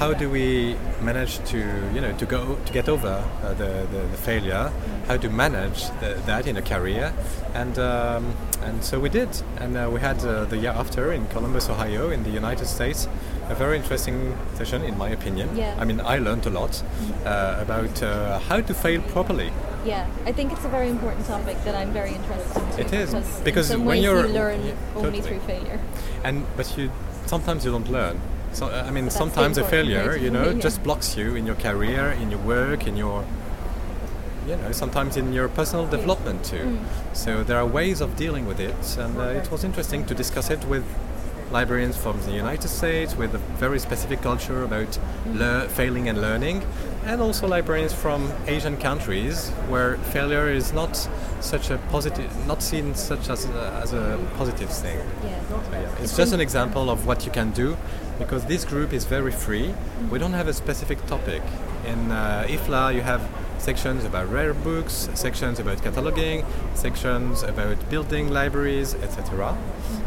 How 0.00 0.14
do 0.14 0.30
we 0.30 0.76
manage 1.02 1.44
to, 1.50 1.58
you 1.92 2.00
know, 2.00 2.16
to 2.16 2.24
go 2.24 2.56
to 2.64 2.72
get 2.72 2.88
over 2.88 3.22
uh, 3.44 3.52
the, 3.52 3.86
the, 3.92 3.98
the 4.10 4.16
failure? 4.16 4.72
How 5.06 5.18
to 5.18 5.28
manage 5.28 5.90
the, 6.00 6.18
that 6.24 6.46
in 6.46 6.56
a 6.56 6.62
career? 6.62 7.12
And 7.52 7.78
um, 7.78 8.34
and 8.62 8.82
so 8.82 8.98
we 8.98 9.10
did. 9.10 9.28
And 9.58 9.76
uh, 9.76 9.90
we 9.92 10.00
had 10.00 10.24
uh, 10.24 10.46
the 10.46 10.56
year 10.56 10.70
after 10.70 11.12
in 11.12 11.26
Columbus, 11.26 11.68
Ohio, 11.68 12.08
in 12.08 12.22
the 12.22 12.30
United 12.30 12.64
States, 12.66 13.08
a 13.50 13.54
very 13.54 13.76
interesting 13.76 14.38
session, 14.54 14.82
in 14.84 14.96
my 14.96 15.10
opinion. 15.10 15.54
Yeah. 15.54 15.76
I 15.78 15.84
mean, 15.84 16.00
I 16.00 16.16
learned 16.16 16.46
a 16.46 16.50
lot 16.50 16.82
uh, 17.26 17.58
about 17.60 18.02
uh, 18.02 18.38
how 18.38 18.62
to 18.62 18.72
fail 18.72 19.02
properly. 19.02 19.52
Yeah, 19.84 20.08
I 20.24 20.32
think 20.32 20.50
it's 20.52 20.64
a 20.64 20.68
very 20.68 20.88
important 20.88 21.26
topic 21.26 21.62
that 21.64 21.74
I'm 21.74 21.92
very 21.92 22.14
interested 22.14 22.62
in. 22.78 22.86
It 22.86 22.92
is, 22.94 23.10
because, 23.10 23.40
because 23.42 23.76
when 23.76 24.02
you're- 24.02 24.28
you 24.28 24.34
learn 24.34 24.64
yeah, 24.64 24.72
only 24.96 25.20
totally. 25.20 25.20
through 25.20 25.40
failure. 25.40 25.78
and 26.24 26.46
but 26.56 26.66
you 26.78 26.90
sometimes 27.26 27.64
you 27.64 27.70
don't 27.70 27.90
learn 27.90 28.18
so 28.52 28.66
uh, 28.66 28.84
i 28.86 28.90
mean 28.90 29.08
sometimes 29.10 29.58
a 29.58 29.64
failure 29.64 30.16
you 30.16 30.30
know 30.30 30.50
yeah. 30.50 30.60
just 30.60 30.82
blocks 30.82 31.16
you 31.16 31.34
in 31.36 31.46
your 31.46 31.56
career 31.56 32.10
in 32.22 32.30
your 32.30 32.40
work 32.40 32.86
in 32.86 32.96
your 32.96 33.24
you 34.48 34.56
know 34.56 34.72
sometimes 34.72 35.16
in 35.16 35.32
your 35.32 35.48
personal 35.48 35.86
development 35.86 36.44
too 36.44 36.56
Mm. 36.64 36.78
so 37.12 37.42
there 37.44 37.58
are 37.58 37.66
ways 37.66 38.00
of 38.00 38.16
dealing 38.16 38.46
with 38.46 38.60
it 38.60 38.98
and 38.98 39.16
uh, 39.18 39.40
it 39.40 39.50
was 39.50 39.64
interesting 39.64 40.04
to 40.06 40.14
discuss 40.14 40.50
it 40.50 40.64
with 40.66 40.84
librarians 41.52 41.96
from 41.96 42.20
the 42.22 42.30
United 42.30 42.68
States 42.68 43.16
with 43.16 43.34
a 43.34 43.38
very 43.58 43.78
specific 43.78 44.22
culture 44.22 44.62
about 44.62 44.98
lear- 45.26 45.68
failing 45.68 46.08
and 46.08 46.20
learning, 46.20 46.62
and 47.04 47.20
also 47.20 47.48
librarians 47.48 47.92
from 47.92 48.32
Asian 48.46 48.76
countries 48.76 49.48
where 49.68 49.96
failure 50.12 50.48
is 50.48 50.72
not 50.72 50.94
such 51.40 51.70
a 51.70 51.78
positive, 51.90 52.30
not 52.46 52.62
seen 52.62 52.94
such 52.94 53.28
as 53.28 53.46
a, 53.46 53.80
as 53.82 53.92
a 53.92 54.16
positive 54.38 54.70
thing. 54.70 54.96
Yeah. 55.24 55.40
So, 55.48 55.60
yeah, 55.72 56.02
it's 56.02 56.16
just 56.16 56.32
an 56.32 56.40
example 56.40 56.88
of 56.88 57.04
what 57.04 57.26
you 57.26 57.32
can 57.32 57.50
do 57.50 57.76
because 58.20 58.44
this 58.44 58.64
group 58.64 58.92
is 58.92 59.04
very 59.04 59.32
free. 59.32 59.74
We 60.10 60.18
don't 60.18 60.34
have 60.34 60.46
a 60.46 60.52
specific 60.52 61.04
topic. 61.06 61.42
In 61.86 62.12
uh, 62.12 62.46
IFLA, 62.46 62.94
you 62.94 63.00
have 63.00 63.26
sections 63.58 64.04
about 64.04 64.30
rare 64.30 64.54
books, 64.54 65.08
sections 65.14 65.58
about 65.58 65.78
cataloging, 65.78 66.44
sections 66.74 67.42
about 67.42 67.76
building 67.90 68.28
libraries, 68.28 68.94
etc. 68.94 69.56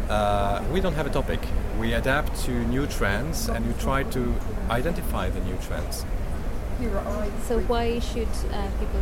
Uh, 0.08 0.64
we 0.72 0.80
don't 0.80 0.94
have 0.94 1.06
a 1.06 1.10
topic. 1.10 1.40
We 1.78 1.92
adapt 1.92 2.40
to 2.44 2.52
new 2.52 2.86
trends 2.86 3.48
and 3.48 3.66
we 3.66 3.74
try 3.82 4.04
to 4.04 4.34
identify 4.70 5.28
the 5.28 5.40
new 5.40 5.58
trends. 5.66 6.06
So 7.48 7.60
why 7.66 7.98
should 7.98 8.28
uh, 8.52 8.68
people 8.78 9.00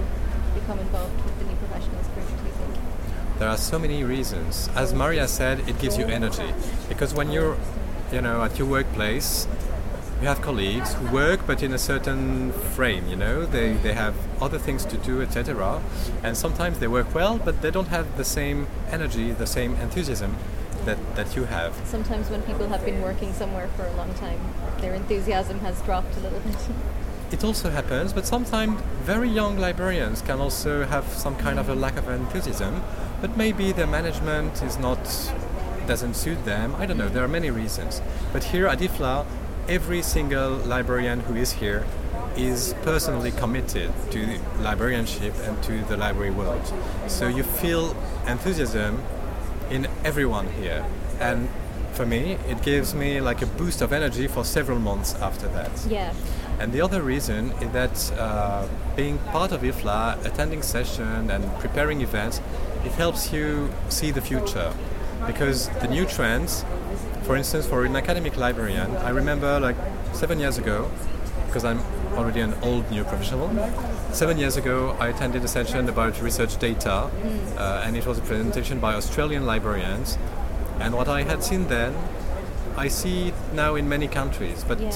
become 0.54 0.78
involved 0.78 1.14
with 1.24 1.38
the 1.38 1.44
new 1.44 1.56
professionals 1.56 2.06
group, 2.08 2.28
do 2.28 2.46
you 2.46 2.52
think? 2.52 2.74
There 3.38 3.48
are 3.48 3.56
so 3.56 3.78
many 3.78 4.04
reasons. 4.04 4.68
As 4.74 4.92
Maria 4.94 5.26
said, 5.26 5.68
it 5.68 5.78
gives 5.78 5.98
you 5.98 6.04
energy 6.06 6.52
because 6.88 7.14
when 7.14 7.30
you're, 7.32 7.56
you 8.12 8.20
know, 8.20 8.42
at 8.42 8.58
your 8.58 8.68
workplace, 8.68 9.48
you 10.20 10.28
have 10.28 10.40
colleagues 10.40 10.94
who 10.94 11.12
work 11.12 11.40
but 11.46 11.62
in 11.62 11.72
a 11.72 11.78
certain 11.78 12.52
frame. 12.52 13.08
You 13.08 13.16
know, 13.16 13.44
they 13.44 13.72
they 13.72 13.94
have 13.94 14.14
other 14.40 14.58
things 14.58 14.84
to 14.86 14.96
do, 14.96 15.20
etc. 15.22 15.82
And 16.22 16.36
sometimes 16.36 16.78
they 16.78 16.86
work 16.86 17.14
well, 17.14 17.38
but 17.38 17.62
they 17.62 17.70
don't 17.70 17.88
have 17.88 18.16
the 18.16 18.24
same 18.24 18.66
energy, 18.90 19.32
the 19.32 19.46
same 19.46 19.74
enthusiasm 19.76 20.36
that 20.84 20.98
that 21.16 21.34
you 21.36 21.44
have. 21.44 21.74
Sometimes 21.84 22.30
when 22.30 22.42
people 22.42 22.68
have 22.68 22.84
been 22.84 23.00
working 23.02 23.32
somewhere 23.32 23.68
for 23.76 23.86
a 23.86 23.94
long 23.96 24.14
time, 24.14 24.40
their 24.80 24.94
enthusiasm 24.94 25.58
has 25.60 25.80
dropped 25.82 26.16
a 26.16 26.20
little 26.20 26.40
bit. 26.40 26.56
It 27.32 27.42
also 27.42 27.70
happens, 27.70 28.12
but 28.12 28.26
sometimes 28.26 28.80
very 29.02 29.28
young 29.28 29.58
librarians 29.58 30.20
can 30.20 30.38
also 30.38 30.84
have 30.84 31.06
some 31.08 31.34
kind 31.36 31.58
of 31.58 31.68
a 31.70 31.74
lack 31.74 31.96
of 31.96 32.06
enthusiasm, 32.08 32.82
but 33.22 33.38
maybe 33.38 33.72
their 33.72 33.86
management 33.86 34.62
is 34.62 34.78
not 34.78 35.00
doesn't 35.86 36.14
suit 36.14 36.44
them. 36.44 36.74
I 36.76 36.86
don't 36.86 36.98
know. 36.98 37.08
There 37.08 37.24
are 37.24 37.28
many 37.28 37.50
reasons. 37.50 38.02
But 38.32 38.44
here 38.44 38.66
at 38.66 38.78
IFLA, 38.78 39.26
every 39.68 40.02
single 40.02 40.56
librarian 40.56 41.20
who 41.20 41.34
is 41.36 41.52
here 41.52 41.84
is 42.36 42.74
personally 42.82 43.30
committed 43.30 43.92
to 44.10 44.38
librarianship 44.60 45.34
and 45.44 45.62
to 45.62 45.82
the 45.84 45.96
library 45.96 46.30
world. 46.30 46.72
So 47.06 47.28
you 47.28 47.42
feel 47.42 47.96
enthusiasm 48.26 49.02
in 49.70 49.86
everyone 50.04 50.48
here. 50.52 50.84
And 51.20 51.48
for 51.92 52.06
me, 52.06 52.38
it 52.48 52.62
gives 52.62 52.94
me 52.94 53.20
like 53.20 53.42
a 53.42 53.46
boost 53.46 53.82
of 53.82 53.92
energy 53.92 54.26
for 54.26 54.44
several 54.44 54.78
months 54.78 55.14
after 55.16 55.46
that. 55.48 55.70
yeah. 55.88 56.14
And 56.58 56.72
the 56.72 56.80
other 56.80 57.02
reason 57.02 57.50
is 57.60 57.70
that 57.72 58.12
uh, 58.18 58.68
being 58.94 59.18
part 59.18 59.52
of 59.52 59.62
IFLA, 59.62 60.24
attending 60.24 60.62
session 60.62 61.30
and 61.30 61.44
preparing 61.58 62.02
events, 62.02 62.40
it 62.84 62.92
helps 62.92 63.32
you 63.32 63.70
see 63.88 64.10
the 64.10 64.20
future. 64.20 64.72
Because 65.26 65.68
the 65.80 65.88
new 65.88 66.04
trends, 66.06 66.64
for 67.22 67.36
instance, 67.36 67.66
for 67.66 67.84
an 67.84 67.96
academic 67.96 68.36
librarian, 68.36 68.96
I 68.96 69.10
remember 69.10 69.60
like 69.60 69.76
seven 70.12 70.38
years 70.38 70.58
ago, 70.58 70.90
because 71.46 71.64
I'm 71.64 71.80
already 72.16 72.40
an 72.40 72.54
old 72.62 72.90
new 72.90 73.04
professional, 73.04 73.48
seven 74.12 74.36
years 74.38 74.56
ago 74.56 74.96
I 75.00 75.08
attended 75.08 75.44
a 75.44 75.48
session 75.48 75.88
about 75.88 76.20
research 76.20 76.58
data, 76.58 77.10
uh, 77.56 77.82
and 77.84 77.96
it 77.96 78.06
was 78.06 78.18
a 78.18 78.22
presentation 78.22 78.80
by 78.80 78.94
Australian 78.94 79.46
librarians. 79.46 80.18
And 80.80 80.94
what 80.94 81.08
I 81.08 81.22
had 81.22 81.42
seen 81.44 81.68
then, 81.68 81.94
I 82.76 82.88
see 82.88 83.32
now 83.54 83.74
in 83.76 83.88
many 83.88 84.08
countries, 84.08 84.64
but 84.66 84.80
Yeah. 84.80 84.92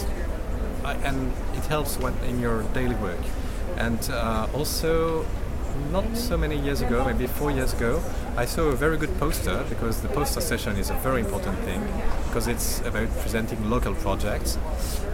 I, 0.85 0.93
and 0.95 1.33
it 1.55 1.67
helps 1.67 1.99
when 1.99 2.15
in 2.29 2.41
your 2.41 2.63
daily 2.75 2.95
work. 2.97 3.19
And 3.77 3.99
uh, 4.11 4.47
also, 4.55 5.25
not 5.93 6.05
so 6.17 6.37
many 6.37 6.57
years 6.59 6.81
ago, 6.81 7.05
maybe 7.05 7.27
four 7.27 7.51
years 7.51 7.73
ago, 7.75 8.01
I 8.37 8.45
saw 8.45 8.65
a 8.65 8.77
very 8.77 8.99
good 8.99 9.19
poster 9.19 9.65
because 9.71 10.03
the 10.03 10.09
poster 10.09 10.43
session 10.43 10.77
is 10.77 10.91
a 10.91 10.95
very 10.95 11.21
important 11.21 11.59
thing 11.61 11.83
because 12.27 12.47
it's 12.47 12.81
about 12.81 13.09
presenting 13.21 13.71
local 13.71 13.95
projects. 13.95 14.59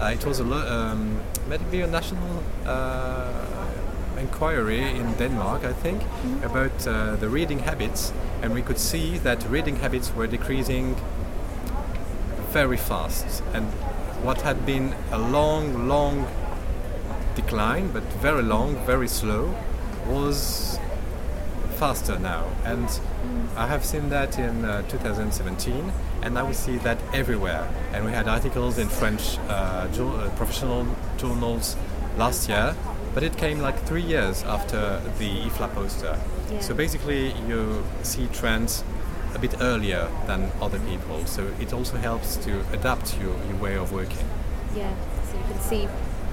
Uh, 0.01 0.07
it 0.07 0.27
was 0.27 0.41
a 0.41 0.45
lo- 0.45 0.67
um, 0.67 1.21
maybe 1.49 1.83
a 1.83 1.87
national 1.87 2.43
uh, 2.67 3.47
inquiry 4.19 4.83
in 4.83 5.13
Denmark, 5.15 5.65
I 5.65 5.73
think, 5.73 6.03
about 6.43 6.85
uh, 6.89 7.15
the 7.15 7.29
reading 7.29 7.61
habits, 7.61 8.13
and 8.43 8.53
we 8.55 8.61
could 8.61 8.79
see 8.79 9.19
that 9.19 9.49
reading 9.49 9.77
habits 9.77 10.13
were 10.13 10.27
decreasing 10.27 10.97
very 12.51 12.77
fast. 12.77 13.45
And 13.55 13.67
what 14.25 14.41
had 14.41 14.67
been 14.67 14.95
a 15.13 15.19
long, 15.19 15.87
long 15.87 16.27
decline, 17.37 17.93
but 17.93 18.03
very 18.21 18.43
long, 18.43 18.75
very 18.85 19.07
slow, 19.09 19.55
was 20.09 20.77
faster 21.77 22.19
now. 22.19 22.47
And 22.65 22.89
I 23.57 23.67
have 23.67 23.85
seen 23.85 24.09
that 24.09 24.39
in 24.39 24.65
uh, 24.65 24.83
2017, 24.89 25.93
and 26.23 26.35
now 26.35 26.47
we 26.47 26.55
see 26.55 26.79
that 26.79 26.99
everywhere. 27.13 27.69
And 27.93 28.05
we 28.05 28.13
had 28.13 28.27
articles 28.29 28.79
in 28.79 28.89
French 28.89 29.39
uh, 29.49 29.89
uh, 29.93 30.31
professional 30.37 30.87
journals 31.19 31.77
last 32.17 32.49
year, 32.49 32.75
but 33.15 33.23
it 33.23 33.37
came 33.37 33.61
like 33.61 33.79
three 33.85 34.03
years 34.03 34.43
after 34.45 35.01
the 35.19 35.29
IFLA 35.43 35.73
poster. 35.75 36.19
Yeah. 36.51 36.61
So 36.61 36.75
basically, 36.75 37.33
you 37.47 37.85
see 38.03 38.27
trends 38.33 38.85
a 39.35 39.39
bit 39.39 39.55
earlier 39.61 40.09
than 40.27 40.51
other 40.61 40.79
people. 40.81 41.25
So 41.27 41.51
it 41.61 41.73
also 41.73 41.97
helps 41.97 42.37
to 42.39 42.61
adapt 42.73 43.19
your, 43.19 43.35
your 43.49 43.57
way 43.57 43.77
of 43.77 43.93
working. 43.93 44.27
Yeah. 44.75 44.95
So 45.31 45.39
you 45.39 45.45
can 45.45 45.61
see 45.61 45.85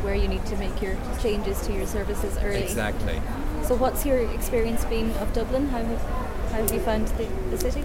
where 0.02 0.16
you 0.16 0.28
need 0.28 0.46
to 0.46 0.56
make 0.58 0.82
your 0.82 0.96
changes 1.22 1.60
to 1.68 1.74
your 1.74 1.86
services 1.86 2.38
early. 2.38 2.64
Exactly. 2.64 3.22
So 3.64 3.76
what's 3.76 4.06
your 4.06 4.20
experience 4.32 4.86
been 4.86 5.12
of 5.18 5.34
Dublin? 5.34 5.68
How 5.68 5.84
have, 5.84 6.29
have 6.52 6.72
you 6.74 6.80
found 6.80 7.08
the, 7.10 7.26
the 7.52 7.58
city? 7.58 7.84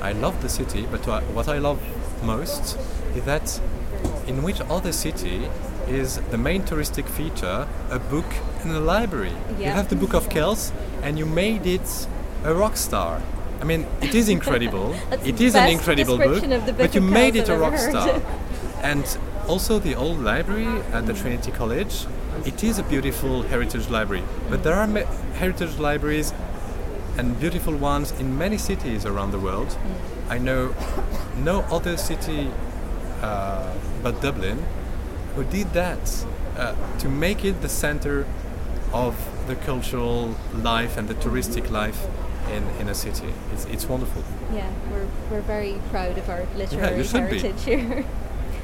I 0.00 0.12
love 0.12 0.40
the 0.42 0.48
city, 0.48 0.86
but 0.90 1.06
what 1.34 1.48
I 1.48 1.58
love 1.58 1.80
most 2.24 2.78
is 3.14 3.24
that 3.24 3.60
in 4.26 4.42
which 4.42 4.60
other 4.62 4.92
city 4.92 5.48
is 5.88 6.16
the 6.30 6.38
main 6.38 6.62
touristic 6.62 7.08
feature 7.08 7.66
a 7.90 7.98
book 7.98 8.26
in 8.64 8.70
a 8.70 8.80
library. 8.80 9.32
You 9.58 9.66
have 9.66 9.88
the 9.88 9.96
Book 9.96 10.14
of 10.14 10.30
Kells, 10.30 10.72
and 11.02 11.18
you 11.18 11.26
made 11.26 11.66
it 11.66 12.06
a 12.44 12.54
rock 12.54 12.76
star. 12.76 13.20
I 13.60 13.64
mean, 13.64 13.86
it 14.00 14.14
is 14.14 14.28
incredible. 14.36 14.94
It 15.24 15.40
is 15.40 15.54
an 15.54 15.68
incredible 15.68 16.16
book, 16.16 16.40
description 16.40 16.52
of 16.52 16.66
the 16.66 16.72
Book 16.72 16.80
but 16.80 16.94
you 16.94 17.00
made 17.00 17.36
it 17.36 17.48
a 17.48 17.56
rock 17.56 17.76
star. 17.78 18.22
and 18.82 19.04
also 19.48 19.78
the 19.78 19.94
old 19.94 20.20
library 20.20 20.68
at 20.92 21.06
the 21.06 21.12
Trinity 21.12 21.50
College. 21.50 22.06
It 22.46 22.64
is 22.64 22.78
a 22.78 22.82
beautiful 22.84 23.42
heritage 23.42 23.90
library, 23.90 24.22
but 24.48 24.62
there 24.62 24.74
are 24.74 24.86
heritage 25.34 25.78
libraries 25.78 26.32
and 27.20 27.38
beautiful 27.38 27.76
ones 27.76 28.12
in 28.12 28.38
many 28.38 28.56
cities 28.56 29.04
around 29.04 29.30
the 29.30 29.38
world. 29.38 29.76
I 30.30 30.38
know 30.38 30.74
no 31.36 31.60
other 31.70 31.98
city 31.98 32.50
uh, 33.20 33.74
but 34.02 34.22
Dublin 34.22 34.64
who 35.34 35.44
did 35.44 35.70
that 35.74 36.24
uh, 36.56 36.74
to 36.98 37.08
make 37.08 37.44
it 37.44 37.60
the 37.60 37.68
center 37.68 38.26
of 38.94 39.14
the 39.46 39.54
cultural 39.54 40.34
life 40.54 40.96
and 40.96 41.08
the 41.08 41.14
touristic 41.14 41.70
life 41.70 42.06
in, 42.50 42.62
in 42.80 42.88
a 42.88 42.94
city. 42.94 43.32
It's, 43.52 43.66
it's 43.66 43.86
wonderful. 43.86 44.24
Yeah, 44.54 44.70
we're, 44.90 45.06
we're 45.30 45.42
very 45.42 45.78
proud 45.90 46.16
of 46.16 46.26
our 46.30 46.46
literary 46.56 46.96
you 46.96 47.04
should 47.04 47.30
be. 47.30 47.38
heritage 47.38 47.64
here. 47.64 48.04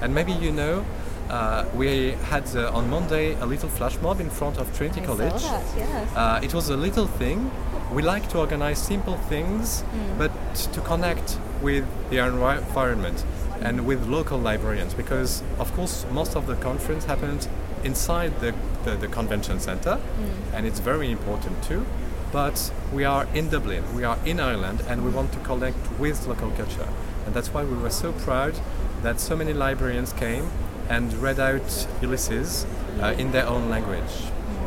And 0.03 0.15
maybe 0.15 0.33
you 0.33 0.53
know, 0.53 0.85
uh, 1.31 1.65
we 1.75 2.11
had 2.31 2.45
uh, 2.55 2.71
on 2.79 2.91
Monday 2.91 3.33
a 3.41 3.47
little 3.47 3.71
flash 3.71 3.99
mob 4.03 4.21
in 4.21 4.29
front 4.29 4.59
of 4.59 4.77
Trinity 4.77 5.01
I 5.01 5.07
College. 5.07 5.43
that, 5.43 5.65
yes. 5.75 6.15
Uh, 6.15 6.41
it 6.43 6.53
was 6.53 6.69
a 6.69 6.77
little 6.77 7.07
thing. 7.07 7.51
We 7.93 8.03
like 8.03 8.29
to 8.31 8.39
organize 8.39 8.79
simple 8.79 9.17
things, 9.29 9.83
Mm. 9.83 10.19
but 10.19 10.33
to 10.75 10.81
connect 10.81 11.39
with 11.63 11.85
the 12.11 12.19
environment 12.19 13.25
and 13.63 13.87
with 13.87 14.07
local 14.07 14.39
librarians, 14.39 14.93
because 14.95 15.43
of 15.59 15.75
course 15.77 16.05
most 16.13 16.37
of 16.37 16.47
the 16.47 16.57
conference 16.57 17.05
happened 17.07 17.49
inside 17.85 18.33
the, 18.41 18.53
the, 18.85 18.97
the 18.97 19.09
convention 19.09 19.61
center, 19.61 19.99
Mm. 19.99 20.55
and 20.55 20.67
it's 20.67 20.81
very 20.81 21.11
important 21.11 21.63
too. 21.63 21.85
But 22.33 22.73
we 22.93 23.05
are 23.05 23.27
in 23.35 23.49
Dublin, 23.51 23.85
we 23.95 24.05
are 24.05 24.19
in 24.25 24.41
Ireland, 24.41 24.83
and 24.89 25.05
we 25.05 25.11
want 25.11 25.33
to 25.33 25.39
connect 25.39 25.79
with 25.99 26.27
local 26.27 26.51
culture, 26.51 26.89
and 27.25 27.35
that's 27.35 27.55
why 27.55 27.63
we 27.65 27.77
were 27.77 27.91
so 28.05 28.13
proud 28.13 28.55
that 29.03 29.21
so 29.21 29.37
many 29.37 29.53
librarians 29.53 30.13
came 30.13 30.51
and 30.89 31.13
read 31.23 31.39
out 31.39 31.87
Ulysses 32.03 32.67
uh, 33.01 33.15
in 33.19 33.31
their 33.33 33.47
own 33.47 33.71
language 33.71 34.15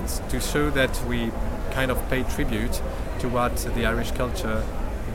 It's 0.03 0.19
to 0.31 0.39
show 0.39 0.69
that 0.71 0.93
we 1.07 1.31
kind 1.71 1.91
of 1.91 1.97
pay 2.09 2.23
tribute 2.23 2.81
to 3.19 3.29
what 3.29 3.55
the 3.75 3.85
Irish 3.85 4.11
culture 4.11 4.63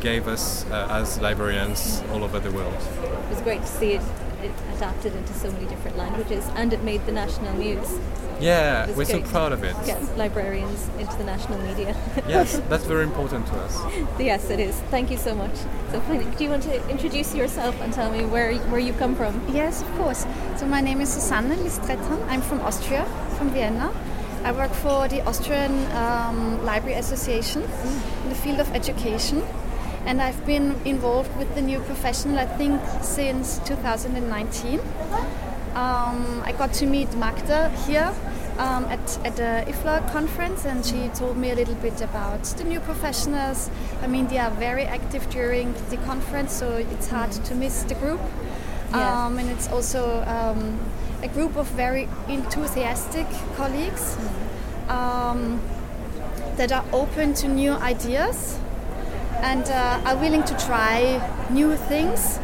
gave 0.01 0.29
us 0.29 0.65
uh, 0.67 0.89
as 0.91 1.21
librarians 1.21 2.03
all 2.13 2.23
over 2.25 2.39
the 2.39 2.51
world. 2.51 2.75
It 2.75 3.31
was 3.31 3.41
great 3.41 3.63
to 3.63 3.67
see 3.67 3.93
it 3.93 4.03
it 4.45 4.53
adapted 4.77 5.15
into 5.17 5.33
so 5.33 5.51
many 5.51 5.67
different 5.67 5.97
languages 5.97 6.47
and 6.55 6.73
it 6.73 6.83
made 6.83 7.05
the 7.07 7.13
national 7.13 7.55
news. 7.55 7.99
Yeah, 8.41 8.91
we're 8.97 9.05
so 9.05 9.23
proud 9.23 9.53
of 9.53 9.63
it. 9.63 9.75
Get 9.87 10.19
librarians 10.19 10.89
into 10.99 11.17
the 11.17 11.25
national 11.25 11.59
media. 11.61 11.97
yes, 12.29 12.61
that's 12.69 12.85
very 12.85 13.05
important 13.05 13.47
to 13.47 13.55
us. 13.55 13.75
yes, 14.19 14.51
it 14.51 14.61
is. 14.61 14.75
Thank 14.91 15.11
you 15.11 15.17
so 15.17 15.35
much. 15.35 15.55
So, 15.93 16.01
do 16.37 16.45
you 16.45 16.51
want 16.51 16.65
to 16.65 16.89
introduce 16.91 17.35
yourself 17.35 17.81
and 17.81 17.93
tell 17.93 18.11
me 18.11 18.25
where 18.25 18.55
where 18.71 18.81
you 18.81 18.93
come 18.95 19.15
from? 19.15 19.41
Yes, 19.49 19.83
of 19.83 19.91
course. 19.97 20.27
So 20.57 20.67
my 20.67 20.81
name 20.81 21.01
is 21.01 21.13
Susanne 21.13 21.57
Listretan. 21.65 22.21
I'm 22.29 22.43
from 22.43 22.61
Austria, 22.61 23.05
from 23.39 23.51
Vienna. 23.51 23.95
I 24.45 24.53
work 24.53 24.73
for 24.73 25.09
the 25.09 25.27
Austrian 25.27 25.91
um, 25.93 26.63
Library 26.67 26.99
Association 26.99 27.63
in 27.63 28.29
the 28.29 28.35
field 28.35 28.61
of 28.61 28.71
education. 28.75 29.43
And 30.05 30.21
I've 30.21 30.45
been 30.45 30.77
involved 30.85 31.35
with 31.39 31.55
the 31.55 31.63
new 31.63 31.81
professional, 31.81 32.39
I 32.39 32.45
think, 32.45 32.79
since 33.01 33.59
2019. 33.61 34.81
Um, 35.75 36.43
I 36.45 36.53
got 36.59 36.75
to 36.75 36.87
meet 36.87 37.17
Magda 37.17 37.71
here 37.87 38.15
um, 38.59 38.85
at, 38.85 39.19
at 39.25 39.37
the 39.37 39.65
IFLA 39.67 40.13
conference, 40.13 40.67
and 40.67 40.85
she 40.85 41.09
told 41.15 41.39
me 41.39 41.51
a 41.51 41.55
little 41.55 41.75
bit 41.77 42.03
about 42.03 42.45
the 42.45 42.65
new 42.65 42.81
professionals. 42.81 43.71
I 44.03 44.09
mean, 44.09 44.27
they 44.27 44.39
are 44.39 44.51
very 44.51 44.85
active 44.85 45.29
during 45.31 45.73
the 45.89 45.97
conference, 46.05 46.53
so 46.53 46.75
it's 46.75 47.09
hard 47.09 47.33
to 47.33 47.55
miss 47.55 47.83
the 47.85 47.95
group. 47.95 48.21
Yeah. 48.91 49.27
Um, 49.27 49.39
and 49.39 49.51
it's 49.51 49.69
also 49.69 50.23
um, 50.27 50.79
a 51.25 51.29
group 51.29 51.57
of 51.57 51.67
very 51.69 52.07
enthusiastic 52.29 53.27
colleagues 53.57 54.17
um, 54.89 55.59
that 56.57 56.71
are 56.71 56.85
open 56.93 57.33
to 57.33 57.49
new 57.49 57.73
ideas 57.73 58.59
and 59.41 59.65
uh, 59.69 60.03
are 60.05 60.17
willing 60.19 60.45
to 60.45 60.55
try 60.59 61.19
new 61.51 61.77
things. 61.77 62.39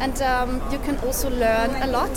And 0.00 0.20
um, 0.20 0.62
you 0.70 0.78
can 0.80 0.98
also 0.98 1.30
learn 1.30 1.70
a 1.82 1.86
lot. 1.86 2.16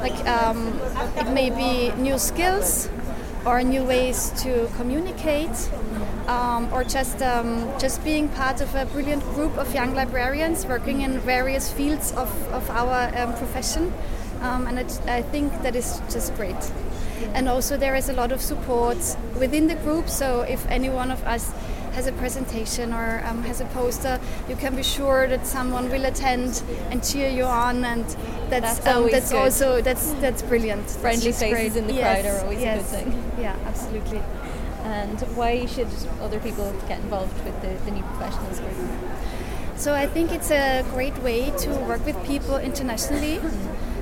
Like 0.00 0.18
um, 0.28 0.78
it 1.16 1.28
may 1.32 1.48
be 1.48 1.90
new 2.02 2.18
skills 2.18 2.90
or 3.46 3.62
new 3.62 3.82
ways 3.82 4.32
to 4.42 4.68
communicate, 4.76 5.56
um, 6.26 6.70
or 6.72 6.84
just 6.84 7.22
um, 7.22 7.70
just 7.78 8.04
being 8.04 8.28
part 8.28 8.60
of 8.60 8.74
a 8.74 8.84
brilliant 8.86 9.22
group 9.34 9.56
of 9.56 9.72
young 9.72 9.94
librarians 9.94 10.66
working 10.66 11.00
in 11.00 11.18
various 11.20 11.72
fields 11.72 12.12
of, 12.12 12.28
of 12.52 12.68
our 12.68 13.16
um, 13.16 13.32
profession. 13.34 13.92
Um, 14.42 14.66
and 14.66 14.78
it, 14.78 15.00
I 15.06 15.22
think 15.22 15.52
that 15.62 15.74
is 15.76 16.00
just 16.10 16.34
great. 16.36 16.56
And 17.34 17.48
also 17.48 17.76
there 17.76 17.94
is 17.96 18.08
a 18.08 18.12
lot 18.12 18.32
of 18.32 18.40
support 18.40 18.98
within 19.38 19.66
the 19.66 19.74
group. 19.76 20.08
So 20.08 20.42
if 20.42 20.66
any 20.68 20.90
one 20.90 21.10
of 21.10 21.22
us 21.24 21.52
has 21.92 22.06
a 22.06 22.12
presentation 22.12 22.92
or 22.92 23.22
um, 23.24 23.42
has 23.44 23.60
a 23.60 23.64
poster, 23.66 24.20
you 24.48 24.56
can 24.56 24.76
be 24.76 24.82
sure 24.82 25.26
that 25.28 25.46
someone 25.46 25.90
will 25.90 26.04
attend 26.04 26.62
and 26.90 27.02
cheer 27.02 27.30
you 27.30 27.44
on, 27.44 27.84
and 27.84 28.04
that's 28.50 28.78
That's 28.80 28.86
um, 28.86 29.10
that's 29.10 29.32
also 29.32 29.80
that's 29.80 30.12
that's 30.20 30.42
brilliant. 30.42 30.90
Friendly 30.90 31.24
just 31.24 31.40
faces 31.40 31.72
great. 31.72 31.76
in 31.76 31.86
the 31.86 31.94
Yes, 31.94 32.22
crowd 32.22 32.34
are 32.34 32.40
always 32.44 32.62
a 32.62 32.76
good 32.76 32.84
thing. 32.84 33.32
Yeah, 33.40 33.56
absolutely. 33.64 34.20
And 34.84 35.18
why 35.36 35.66
should 35.66 35.88
other 36.20 36.38
people 36.38 36.72
get 36.86 37.00
involved 37.00 37.42
with 37.44 37.60
the, 37.62 37.72
the 37.86 37.90
new 37.90 38.02
professionals 38.04 38.60
group? 38.60 38.76
So 39.76 39.94
I 39.94 40.06
think 40.06 40.32
it's 40.32 40.50
a 40.50 40.84
great 40.90 41.16
way 41.22 41.50
to 41.58 41.70
work 41.88 42.04
with 42.06 42.16
people 42.24 42.56
internationally 42.56 43.40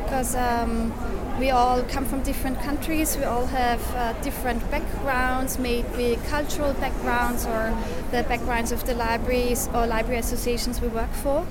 because 0.04 0.36
um, 0.36 0.92
we 1.38 1.50
all 1.50 1.82
come 1.82 2.04
from 2.04 2.22
different 2.22 2.60
countries, 2.60 3.16
we 3.16 3.24
all 3.24 3.46
have 3.46 3.80
uh, 3.94 4.12
different 4.22 4.70
backgrounds, 4.70 5.58
maybe 5.58 6.18
cultural 6.28 6.72
backgrounds 6.74 7.44
or 7.46 7.76
the 8.10 8.22
backgrounds 8.24 8.70
of 8.70 8.84
the 8.86 8.94
libraries 8.94 9.68
or 9.74 9.86
library 9.86 10.18
associations 10.18 10.80
we 10.80 10.88
work 10.88 11.12
for. 11.12 11.46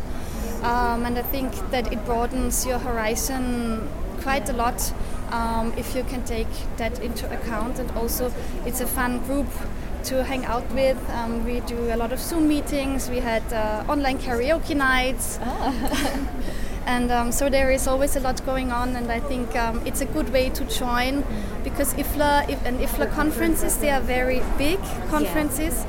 Um, 0.61 1.05
and 1.05 1.17
I 1.17 1.23
think 1.23 1.51
that 1.71 1.91
it 1.91 2.05
broadens 2.05 2.65
your 2.65 2.79
horizon 2.79 3.89
quite 4.21 4.47
a 4.47 4.53
lot 4.53 4.93
um, 5.31 5.73
if 5.77 5.93
you 5.95 6.03
can 6.03 6.23
take 6.23 6.47
that 6.77 6.99
into 6.99 7.29
account. 7.29 7.79
And 7.79 7.91
also, 7.91 8.31
it's 8.65 8.79
a 8.79 8.87
fun 8.87 9.19
group 9.25 9.47
to 10.05 10.23
hang 10.23 10.45
out 10.45 10.69
with. 10.71 10.97
Um, 11.09 11.45
we 11.45 11.59
do 11.61 11.93
a 11.93 11.97
lot 11.97 12.13
of 12.13 12.19
Zoom 12.19 12.47
meetings. 12.47 13.09
We 13.09 13.19
had 13.19 13.43
uh, 13.51 13.83
online 13.89 14.19
karaoke 14.19 14.75
nights. 14.75 15.39
and 16.85 17.11
um, 17.11 17.31
so 17.31 17.49
there 17.49 17.71
is 17.71 17.87
always 17.87 18.15
a 18.15 18.19
lot 18.19 18.45
going 18.45 18.71
on, 18.71 18.95
and 18.95 19.11
I 19.11 19.19
think 19.19 19.55
um, 19.55 19.81
it's 19.85 20.01
a 20.01 20.05
good 20.05 20.29
way 20.33 20.49
to 20.49 20.65
join 20.65 21.23
because 21.63 21.93
IFLA 21.93 22.49
if, 22.49 22.65
and 22.65 22.79
IFLA 22.79 23.11
conferences 23.11 23.77
they 23.77 23.89
are 23.89 24.01
very 24.01 24.41
big 24.57 24.79
conferences, 25.09 25.85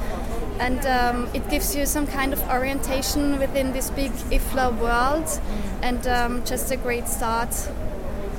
and 0.60 0.84
um, 0.86 1.28
it 1.34 1.48
gives 1.50 1.74
you 1.74 1.86
some 1.86 2.06
kind 2.06 2.32
of 2.32 2.40
orientation 2.48 3.38
within 3.38 3.72
this 3.72 3.90
big 3.90 4.12
IFLA 4.30 4.78
world, 4.78 5.40
and 5.82 6.06
um, 6.06 6.44
just 6.44 6.70
a 6.70 6.76
great 6.76 7.08
start. 7.08 7.54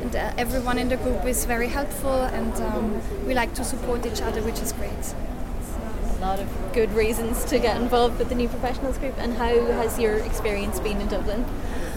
And 0.01 0.15
uh, 0.15 0.31
everyone 0.37 0.77
in 0.77 0.89
the 0.89 0.97
group 0.97 1.25
is 1.25 1.45
very 1.45 1.67
helpful, 1.67 2.21
and 2.21 2.53
um, 2.55 3.01
we 3.25 3.33
like 3.33 3.53
to 3.55 3.63
support 3.63 4.05
each 4.05 4.21
other, 4.21 4.41
which 4.43 4.59
is 4.59 4.71
great. 4.71 5.15
A 6.17 6.21
lot 6.21 6.39
of 6.39 6.47
good 6.73 6.91
reasons 6.93 7.43
to 7.45 7.59
get 7.59 7.75
involved 7.81 8.19
with 8.19 8.29
the 8.29 8.35
new 8.35 8.47
professionals 8.47 8.97
group. 8.97 9.15
And 9.17 9.33
how 9.33 9.53
has 9.73 9.99
your 9.99 10.15
experience 10.17 10.79
been 10.79 11.01
in 11.01 11.07
Dublin? 11.07 11.43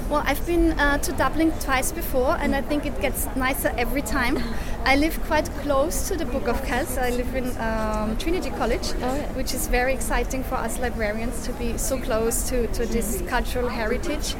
Well, 0.09 0.23
I've 0.25 0.45
been 0.47 0.73
uh, 0.81 0.97
to 0.99 1.13
Dublin 1.13 1.53
twice 1.61 1.93
before, 1.93 2.35
and 2.41 2.55
I 2.57 2.63
think 2.63 2.87
it 2.87 2.99
gets 2.99 3.27
nicer 3.37 3.75
every 3.77 4.01
time. 4.01 4.39
I 4.87 4.97
live 4.97 5.21
quite 5.25 5.51
close 5.61 6.09
to 6.09 6.17
the 6.17 6.25
Book 6.25 6.49
of 6.49 6.65
Kells. 6.65 6.97
I 6.97 7.11
live 7.11 7.35
in 7.35 7.55
um, 7.59 8.17
Trinity 8.17 8.49
College, 8.49 8.89
Oh, 9.03 9.15
yeah. 9.15 9.31
which 9.35 9.53
is 9.53 9.67
very 9.67 9.93
exciting 9.93 10.45
for 10.45 10.55
us 10.55 10.79
librarians 10.79 11.45
to 11.45 11.53
be 11.53 11.77
so 11.77 11.99
close 11.99 12.49
to, 12.49 12.67
to 12.69 12.87
this 12.87 13.23
cultural 13.29 13.69
heritage. 13.69 14.35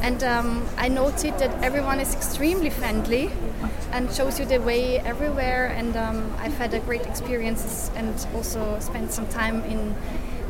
And 0.00 0.24
um, 0.24 0.66
I 0.76 0.88
noted 0.88 1.38
that 1.38 1.52
everyone 1.62 2.00
is 2.00 2.12
extremely 2.16 2.70
friendly 2.70 3.30
and 3.92 4.12
shows 4.12 4.40
you 4.40 4.44
the 4.46 4.60
way 4.60 4.98
everywhere. 4.98 5.66
And 5.66 5.96
um, 5.96 6.34
I've 6.40 6.58
had 6.58 6.74
a 6.74 6.80
great 6.80 7.06
experience 7.06 7.92
and 7.94 8.12
also 8.34 8.76
spent 8.80 9.12
some 9.12 9.28
time 9.28 9.62
in 9.66 9.94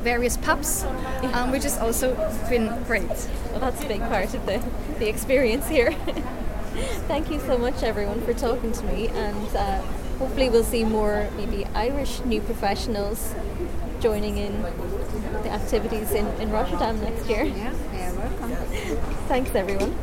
various 0.03 0.37
pubs, 0.37 0.85
um, 1.33 1.51
which 1.51 1.63
has 1.63 1.79
also 1.79 2.15
been 2.49 2.83
great. 2.85 3.09
Well, 3.51 3.61
that's 3.61 3.83
a 3.83 3.89
big 3.89 4.01
part 4.01 4.35
of 4.35 4.45
the, 4.47 4.63
the 4.99 5.09
experience 5.09 5.69
here. 5.69 5.93
Thank 7.09 7.31
you 7.31 7.41
so 7.41 7.59
much, 7.59 7.83
everyone, 7.83 8.21
for 8.23 8.35
talking 8.35 8.73
to 8.73 8.85
me, 8.85 9.09
and 9.09 9.57
uh, 9.57 9.83
hopefully, 10.19 10.49
we'll 10.49 10.65
see 10.65 10.85
more 10.85 11.29
maybe 11.37 11.65
Irish 11.75 12.21
new 12.25 12.41
professionals 12.41 13.35
joining 14.01 14.39
in 14.39 14.63
the 15.43 15.51
activities 15.51 16.13
in, 16.13 16.27
in 16.41 16.51
Rotterdam 16.51 17.01
next 17.01 17.27
year. 17.29 17.45
Yeah, 17.45 17.73
yeah, 17.93 18.13
welcome. 18.13 18.51
Thanks, 19.29 19.55
everyone. 19.55 19.95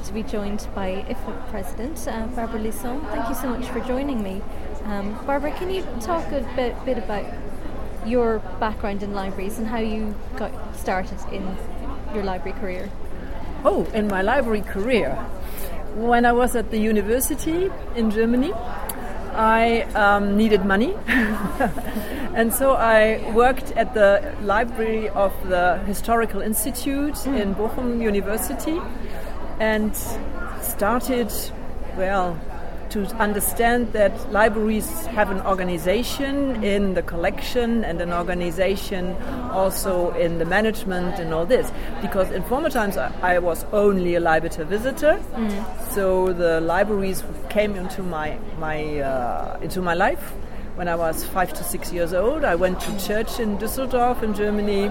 Delighted 0.00 0.24
to 0.24 0.30
be 0.30 0.38
joined 0.38 0.66
by 0.74 1.04
IFLA 1.08 1.50
President 1.50 2.08
uh, 2.08 2.26
Barbara 2.28 2.60
Lison. 2.60 3.00
Thank 3.12 3.28
you 3.28 3.34
so 3.34 3.48
much 3.48 3.68
for 3.68 3.80
joining 3.80 4.22
me. 4.22 4.40
Um, 4.84 5.12
Barbara, 5.26 5.52
can 5.52 5.68
you 5.68 5.82
talk 6.00 6.24
a 6.32 6.40
bit, 6.56 6.74
bit 6.86 6.96
about 6.96 7.26
your 8.06 8.38
background 8.58 9.02
in 9.02 9.12
libraries 9.12 9.58
and 9.58 9.66
how 9.66 9.78
you 9.78 10.14
got 10.36 10.52
started 10.74 11.18
in 11.32 11.44
your 12.14 12.24
library 12.24 12.58
career? 12.58 12.90
Oh, 13.62 13.84
in 13.92 14.08
my 14.08 14.22
library 14.22 14.62
career. 14.62 15.16
When 15.94 16.24
I 16.24 16.32
was 16.32 16.56
at 16.56 16.70
the 16.70 16.78
university 16.78 17.70
in 17.94 18.10
Germany, 18.10 18.54
I 19.34 19.82
um, 19.94 20.36
needed 20.36 20.64
money. 20.64 20.94
and 22.34 22.54
so 22.54 22.72
I 22.72 23.30
worked 23.34 23.72
at 23.72 23.92
the 23.92 24.34
library 24.40 25.10
of 25.10 25.32
the 25.48 25.78
Historical 25.86 26.40
Institute 26.40 27.26
in 27.26 27.54
Bochum 27.54 28.00
University 28.00 28.80
and 29.60 29.94
started, 30.62 31.32
well, 31.96 32.36
to 32.90 33.04
understand 33.18 33.92
that 33.92 34.32
libraries 34.32 35.06
have 35.06 35.30
an 35.30 35.40
organization 35.42 36.64
in 36.64 36.94
the 36.94 37.02
collection 37.02 37.84
and 37.84 38.00
an 38.00 38.12
organization 38.12 39.16
also 39.52 40.10
in 40.14 40.38
the 40.38 40.44
management 40.44 41.20
and 41.20 41.32
all 41.32 41.46
this. 41.46 41.70
Because 42.02 42.32
in 42.32 42.42
former 42.42 42.68
times 42.68 42.96
I, 42.96 43.12
I 43.22 43.38
was 43.38 43.64
only 43.72 44.16
a 44.16 44.20
library 44.20 44.64
visitor, 44.64 45.20
so 45.90 46.32
the 46.32 46.60
libraries 46.60 47.22
came 47.48 47.76
into 47.76 48.02
my 48.02 48.38
my 48.58 48.98
uh, 48.98 49.58
into 49.62 49.80
my 49.80 49.94
life 49.94 50.32
when 50.80 50.88
I 50.88 50.96
was 50.96 51.26
five 51.26 51.52
to 51.52 51.62
six 51.62 51.92
years 51.92 52.14
old. 52.14 52.42
I 52.42 52.54
went 52.54 52.80
to 52.80 53.06
church 53.06 53.38
in 53.38 53.58
Düsseldorf 53.58 54.22
in 54.22 54.32
Germany 54.32 54.90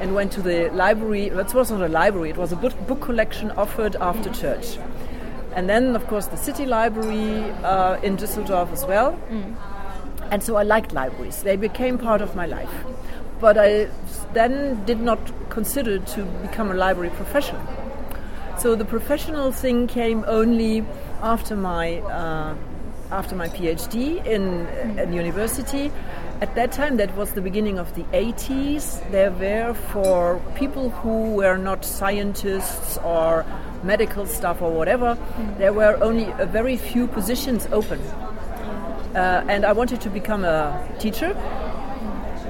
and 0.00 0.14
went 0.14 0.30
to 0.34 0.40
the 0.40 0.70
library. 0.70 1.30
That 1.30 1.52
was 1.52 1.72
not 1.72 1.80
a 1.80 1.88
library; 1.88 2.30
it 2.30 2.36
was 2.36 2.52
a 2.52 2.56
book, 2.64 2.74
book 2.86 3.00
collection 3.00 3.50
offered 3.62 3.96
after 3.96 4.30
church. 4.32 4.78
And 5.56 5.68
then, 5.68 5.96
of 5.96 6.06
course, 6.06 6.26
the 6.26 6.36
city 6.36 6.64
library 6.64 7.40
uh, 7.64 7.98
in 8.04 8.16
Düsseldorf 8.16 8.72
as 8.72 8.84
well. 8.86 9.18
And 10.30 10.44
so 10.44 10.54
I 10.54 10.62
liked 10.62 10.92
libraries. 10.92 11.42
They 11.42 11.56
became 11.56 11.98
part 11.98 12.20
of 12.20 12.36
my 12.36 12.46
life. 12.46 12.76
But 13.40 13.58
I 13.58 13.88
then 14.32 14.84
did 14.84 15.00
not 15.00 15.18
consider 15.50 15.98
to 16.14 16.22
become 16.46 16.70
a 16.70 16.74
library 16.74 17.10
professional. 17.10 17.66
So 18.58 18.76
the 18.76 18.84
professional 18.84 19.50
thing 19.50 19.88
came 19.88 20.24
only 20.28 20.84
after 21.20 21.56
my 21.56 21.98
uh, 22.20 22.54
after 23.10 23.34
my 23.34 23.48
PhD 23.48 24.24
in 24.26 24.66
a 24.98 25.10
university. 25.12 25.92
At 26.40 26.54
that 26.54 26.72
time, 26.72 26.96
that 26.98 27.16
was 27.16 27.32
the 27.32 27.40
beginning 27.40 27.78
of 27.78 27.94
the 27.94 28.02
80s. 28.12 29.10
There 29.10 29.30
were 29.30 29.74
for 29.74 30.40
people 30.54 30.90
who 30.90 31.34
were 31.34 31.56
not 31.56 31.84
scientists 31.84 32.98
or 32.98 33.46
medical 33.82 34.26
stuff 34.26 34.60
or 34.60 34.70
whatever, 34.70 35.16
there 35.58 35.72
were 35.72 35.96
only 36.02 36.30
a 36.38 36.46
very 36.46 36.76
few 36.76 37.06
positions 37.06 37.66
open. 37.72 38.00
Uh, 39.14 39.44
and 39.48 39.64
I 39.64 39.72
wanted 39.72 40.00
to 40.02 40.10
become 40.10 40.44
a 40.44 40.86
teacher, 40.98 41.32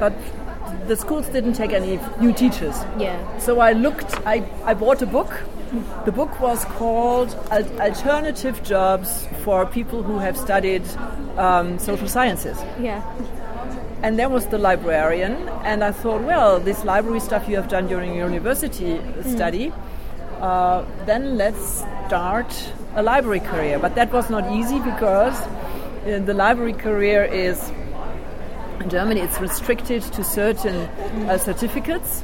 but 0.00 0.12
the 0.88 0.96
schools 0.96 1.28
didn't 1.28 1.54
take 1.54 1.72
any 1.72 2.00
new 2.20 2.32
teachers. 2.32 2.74
Yeah. 2.98 3.38
So 3.38 3.60
I 3.60 3.72
looked, 3.72 4.16
I, 4.26 4.44
I 4.64 4.74
bought 4.74 5.02
a 5.02 5.06
book. 5.06 5.30
The 6.04 6.12
book 6.12 6.40
was 6.40 6.64
called 6.64 7.34
Al- 7.50 7.80
Alternative 7.80 8.62
Jobs 8.62 9.26
for 9.42 9.66
People 9.66 10.02
Who 10.02 10.18
Have 10.18 10.36
Studied 10.36 10.84
um, 11.36 11.78
Social 11.78 12.08
Sciences. 12.08 12.58
Yeah. 12.80 13.02
And 14.02 14.18
there 14.18 14.28
was 14.28 14.46
the 14.46 14.58
librarian, 14.58 15.32
and 15.64 15.82
I 15.82 15.90
thought, 15.90 16.22
well, 16.22 16.60
this 16.60 16.84
library 16.84 17.20
stuff 17.20 17.48
you 17.48 17.56
have 17.56 17.68
done 17.68 17.88
during 17.88 18.14
your 18.14 18.28
university 18.28 19.00
study, 19.22 19.72
uh, 20.40 20.84
then 21.06 21.36
let's 21.36 21.84
start 22.06 22.72
a 22.94 23.02
library 23.02 23.40
career. 23.40 23.78
But 23.78 23.94
that 23.94 24.12
was 24.12 24.28
not 24.30 24.52
easy 24.52 24.78
because 24.78 25.34
uh, 25.40 26.20
the 26.24 26.34
library 26.34 26.74
career 26.74 27.24
is 27.24 27.72
in 28.80 28.90
Germany 28.90 29.20
it's 29.20 29.40
restricted 29.40 30.02
to 30.02 30.22
certain 30.22 30.76
uh, 31.28 31.38
certificates, 31.38 32.22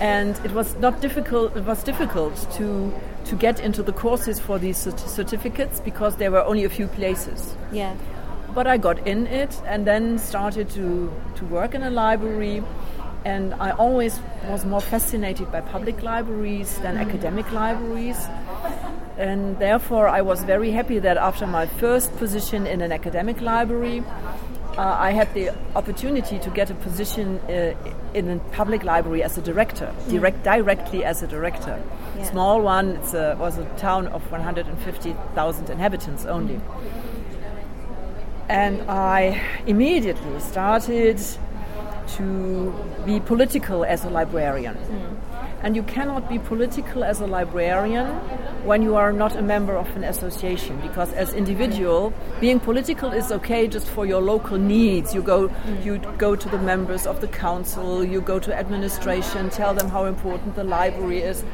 and 0.00 0.36
it 0.44 0.52
was 0.52 0.74
not 0.76 1.00
difficult. 1.00 1.56
It 1.56 1.64
was 1.64 1.82
difficult 1.84 2.34
to 2.56 2.92
to 3.26 3.36
get 3.36 3.60
into 3.60 3.82
the 3.82 3.92
courses 3.92 4.40
for 4.40 4.58
these 4.58 4.76
cert- 4.86 5.08
certificates 5.08 5.80
because 5.80 6.16
there 6.16 6.30
were 6.30 6.42
only 6.42 6.64
a 6.64 6.70
few 6.70 6.88
places. 6.88 7.54
Yeah. 7.70 7.94
But 8.54 8.66
I 8.66 8.78
got 8.78 9.06
in 9.06 9.26
it 9.26 9.54
and 9.66 9.86
then 9.86 10.18
started 10.18 10.70
to, 10.70 11.12
to 11.36 11.44
work 11.44 11.74
in 11.74 11.82
a 11.82 11.90
library. 11.90 12.62
And 13.24 13.54
I 13.54 13.70
always 13.72 14.18
was 14.48 14.64
more 14.64 14.80
fascinated 14.80 15.52
by 15.52 15.60
public 15.60 16.02
libraries 16.02 16.78
than 16.78 16.96
mm. 16.96 17.06
academic 17.06 17.52
libraries. 17.52 18.16
And 19.18 19.58
therefore, 19.58 20.08
I 20.08 20.22
was 20.22 20.42
very 20.42 20.70
happy 20.70 20.98
that 20.98 21.18
after 21.18 21.46
my 21.46 21.66
first 21.66 22.16
position 22.16 22.66
in 22.66 22.80
an 22.80 22.90
academic 22.90 23.40
library, 23.42 24.02
uh, 24.80 24.96
I 24.98 25.12
had 25.12 25.34
the 25.34 25.50
opportunity 25.76 26.38
to 26.38 26.48
get 26.48 26.70
a 26.70 26.74
position 26.74 27.38
uh, 27.40 27.74
in 28.14 28.30
a 28.30 28.38
public 28.56 28.82
library 28.82 29.22
as 29.22 29.36
a 29.36 29.42
director, 29.42 29.94
direct, 30.08 30.42
directly 30.42 31.04
as 31.04 31.22
a 31.22 31.26
director. 31.26 31.82
Yeah. 32.16 32.24
Small 32.24 32.62
one, 32.62 32.96
it 32.96 33.38
was 33.38 33.58
a 33.58 33.66
town 33.76 34.06
of 34.06 34.22
150,000 34.32 35.70
inhabitants 35.70 36.24
only. 36.24 36.60
And 38.48 38.80
I 38.90 39.42
immediately 39.66 40.40
started 40.40 41.20
to 42.16 42.72
be 43.04 43.20
political 43.20 43.84
as 43.84 44.06
a 44.06 44.10
librarian. 44.10 44.78
And 45.62 45.76
you 45.76 45.82
cannot 45.82 46.26
be 46.26 46.38
political 46.38 47.04
as 47.04 47.20
a 47.20 47.26
librarian 47.26 48.18
when 48.64 48.82
you 48.82 48.94
are 48.96 49.12
not 49.12 49.34
a 49.36 49.42
member 49.42 49.76
of 49.76 49.88
an 49.96 50.04
association 50.04 50.78
because 50.80 51.12
as 51.14 51.32
individual 51.32 52.12
being 52.40 52.60
political 52.60 53.10
is 53.10 53.32
okay 53.32 53.66
just 53.66 53.86
for 53.88 54.06
your 54.06 54.20
local 54.20 54.58
needs 54.58 55.14
you 55.14 55.22
go 55.22 55.50
you 55.82 55.98
go 56.18 56.36
to 56.36 56.48
the 56.48 56.58
members 56.58 57.06
of 57.06 57.20
the 57.20 57.28
council 57.28 58.04
you 58.04 58.20
go 58.20 58.38
to 58.38 58.54
administration 58.54 59.48
tell 59.50 59.72
them 59.74 59.88
how 59.88 60.04
important 60.04 60.54
the 60.54 60.64
library 60.64 61.20
is 61.20 61.44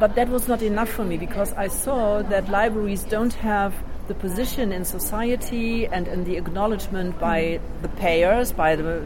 but 0.00 0.14
that 0.16 0.28
was 0.28 0.48
not 0.48 0.62
enough 0.62 0.88
for 0.88 1.04
me 1.04 1.16
because 1.16 1.52
I 1.52 1.68
saw 1.68 2.22
that 2.22 2.48
libraries 2.48 3.04
don't 3.04 3.32
have 3.34 3.72
the 4.08 4.14
position 4.14 4.72
in 4.72 4.84
society 4.84 5.86
and 5.86 6.08
in 6.08 6.24
the 6.24 6.36
acknowledgement 6.36 7.18
by 7.18 7.60
the 7.82 7.88
payers, 7.88 8.52
by 8.52 8.76
the 8.76 9.04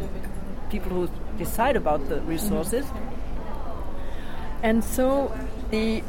people 0.71 0.91
who 0.91 1.11
decide 1.37 1.77
about 1.77 2.09
the 2.09 2.21
resources. 2.23 2.87
And 4.63 4.83
so 4.83 5.35
the 5.71 6.03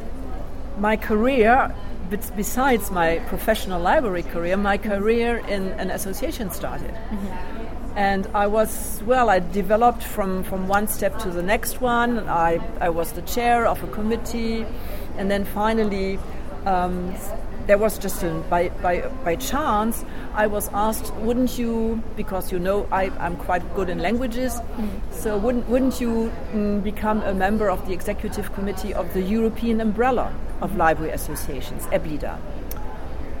my 0.78 0.96
career, 0.96 1.74
besides 2.36 2.90
my 2.90 3.18
professional 3.28 3.80
library 3.80 4.22
career, 4.22 4.56
my 4.56 4.78
career 4.78 5.38
in 5.48 5.68
an 5.78 5.90
association 5.90 6.50
started. 6.50 6.94
And 7.94 8.26
I 8.34 8.46
was, 8.46 9.02
well, 9.04 9.28
I 9.28 9.40
developed 9.40 10.02
from, 10.02 10.44
from 10.44 10.66
one 10.66 10.88
step 10.88 11.18
to 11.20 11.30
the 11.30 11.42
next 11.42 11.80
one. 11.80 12.26
I, 12.28 12.60
I 12.80 12.88
was 12.88 13.12
the 13.12 13.22
chair 13.22 13.66
of 13.66 13.82
a 13.84 13.86
committee. 13.88 14.64
And 15.18 15.30
then 15.30 15.44
finally, 15.44 16.18
um, 16.64 17.14
there 17.66 17.78
was 17.78 17.98
just 17.98 18.22
a, 18.22 18.30
by, 18.50 18.68
by, 18.68 19.00
by 19.24 19.36
chance, 19.36 20.04
I 20.34 20.46
was 20.46 20.68
asked, 20.72 21.12
wouldn't 21.16 21.58
you, 21.58 22.02
because 22.16 22.52
you 22.52 22.58
know 22.58 22.88
I, 22.90 23.04
I'm 23.18 23.36
quite 23.36 23.62
good 23.74 23.88
in 23.88 23.98
languages, 23.98 24.60
so 25.10 25.36
wouldn't, 25.38 25.68
wouldn't 25.68 26.00
you 26.00 26.32
mm, 26.52 26.82
become 26.82 27.22
a 27.22 27.34
member 27.34 27.70
of 27.70 27.86
the 27.86 27.92
executive 27.92 28.52
committee 28.52 28.94
of 28.94 29.12
the 29.14 29.22
European 29.22 29.80
umbrella 29.80 30.34
of 30.60 30.76
library 30.76 31.12
associations, 31.12 31.86
EBLIDA? 31.86 32.38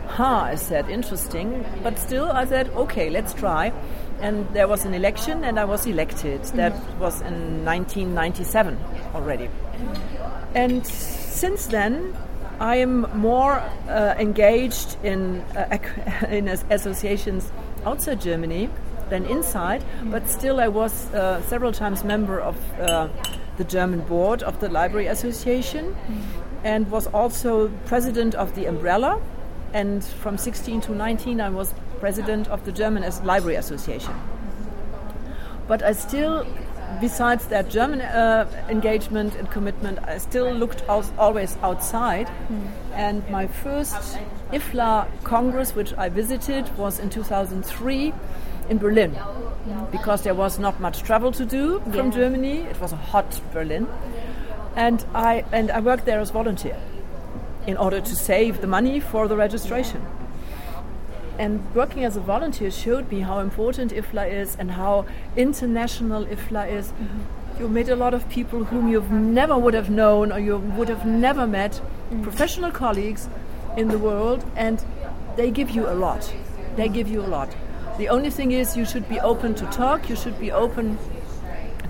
Huh, 0.06 0.42
I 0.44 0.56
said, 0.56 0.90
interesting. 0.90 1.64
But 1.82 1.98
still, 1.98 2.30
I 2.30 2.44
said, 2.44 2.68
okay, 2.70 3.08
let's 3.08 3.32
try. 3.32 3.72
And 4.20 4.46
there 4.52 4.68
was 4.68 4.84
an 4.84 4.92
election, 4.92 5.42
and 5.42 5.58
I 5.58 5.64
was 5.64 5.86
elected. 5.86 6.44
That 6.56 6.74
was 6.98 7.22
in 7.22 7.64
1997 7.64 8.78
already. 9.14 9.48
And 10.54 10.86
since 10.86 11.66
then, 11.66 12.14
I 12.62 12.76
am 12.76 13.08
more 13.18 13.54
uh, 13.88 14.14
engaged 14.20 14.96
in, 15.02 15.40
uh, 15.56 15.78
in 16.28 16.46
associations 16.46 17.50
outside 17.84 18.20
Germany 18.20 18.70
than 19.10 19.26
inside, 19.26 19.82
but 20.04 20.28
still, 20.28 20.60
I 20.60 20.68
was 20.68 21.12
uh, 21.12 21.42
several 21.42 21.72
times 21.72 22.04
member 22.04 22.38
of 22.40 22.56
uh, 22.78 23.08
the 23.56 23.64
German 23.64 24.02
board 24.02 24.44
of 24.44 24.60
the 24.60 24.68
Library 24.68 25.08
Association 25.08 25.96
and 26.62 26.88
was 26.88 27.08
also 27.08 27.68
president 27.86 28.36
of 28.36 28.54
the 28.54 28.66
Umbrella. 28.66 29.20
And 29.72 30.04
from 30.04 30.38
16 30.38 30.82
to 30.82 30.92
19, 30.92 31.40
I 31.40 31.50
was 31.50 31.74
president 31.98 32.46
of 32.46 32.64
the 32.64 32.70
German 32.70 33.02
Library 33.24 33.56
Association. 33.56 34.14
But 35.66 35.82
I 35.82 35.94
still, 35.94 36.46
besides 37.00 37.46
that 37.46 37.68
German 37.68 38.00
uh, 38.00 38.46
engagement 38.68 39.34
and 39.36 39.50
commitment, 39.50 39.98
I 40.06 40.18
still 40.18 40.52
looked 40.52 40.82
out, 40.88 41.06
always 41.18 41.56
outside. 41.62 42.28
And 42.94 43.28
my 43.30 43.46
first 43.46 44.18
IFLA 44.52 45.06
Congress, 45.24 45.74
which 45.74 45.92
I 45.96 46.08
visited, 46.08 46.76
was 46.76 46.98
in 46.98 47.10
2003 47.10 48.12
in 48.68 48.78
Berlin. 48.78 49.16
Because 49.90 50.22
there 50.22 50.34
was 50.34 50.58
not 50.58 50.80
much 50.80 51.02
travel 51.02 51.32
to 51.32 51.44
do 51.44 51.80
from 51.80 52.06
Yeah. 52.06 52.10
Germany. 52.10 52.56
It 52.60 52.80
was 52.80 52.92
a 52.92 52.96
hot 52.96 53.40
Berlin. 53.52 53.86
And 54.76 55.04
I, 55.14 55.44
and 55.52 55.70
I 55.70 55.80
worked 55.80 56.04
there 56.04 56.20
as 56.20 56.30
volunteer 56.30 56.76
in 57.66 57.76
order 57.76 58.00
to 58.00 58.16
save 58.16 58.60
the 58.60 58.66
money 58.66 59.00
for 59.00 59.28
the 59.28 59.36
registration. 59.36 60.02
And 61.42 61.74
working 61.74 62.04
as 62.04 62.16
a 62.16 62.20
volunteer 62.20 62.70
showed 62.70 63.10
me 63.10 63.18
how 63.18 63.40
important 63.40 63.92
IFLA 63.92 64.32
is 64.32 64.54
and 64.60 64.70
how 64.70 65.06
international 65.36 66.24
IFLA 66.24 66.70
is. 66.70 66.90
Mm-hmm. 66.90 67.60
You 67.60 67.68
meet 67.68 67.88
a 67.88 67.96
lot 67.96 68.14
of 68.14 68.28
people 68.28 68.62
whom 68.62 68.88
you 68.88 69.00
never 69.10 69.58
would 69.58 69.74
have 69.74 69.90
known 69.90 70.30
or 70.30 70.38
you 70.38 70.58
would 70.58 70.88
have 70.88 71.04
never 71.04 71.44
met, 71.44 71.72
mm-hmm. 71.72 72.22
professional 72.22 72.70
colleagues 72.70 73.28
in 73.76 73.88
the 73.88 73.98
world, 73.98 74.44
and 74.54 74.84
they 75.36 75.50
give 75.50 75.70
you 75.70 75.88
a 75.88 75.96
lot. 76.06 76.32
They 76.76 76.88
give 76.88 77.08
you 77.08 77.20
a 77.22 77.30
lot. 77.36 77.50
The 77.98 78.08
only 78.08 78.30
thing 78.30 78.52
is, 78.52 78.76
you 78.76 78.84
should 78.84 79.08
be 79.08 79.18
open 79.18 79.56
to 79.56 79.66
talk, 79.66 80.08
you 80.08 80.14
should 80.14 80.38
be 80.38 80.52
open 80.52 80.96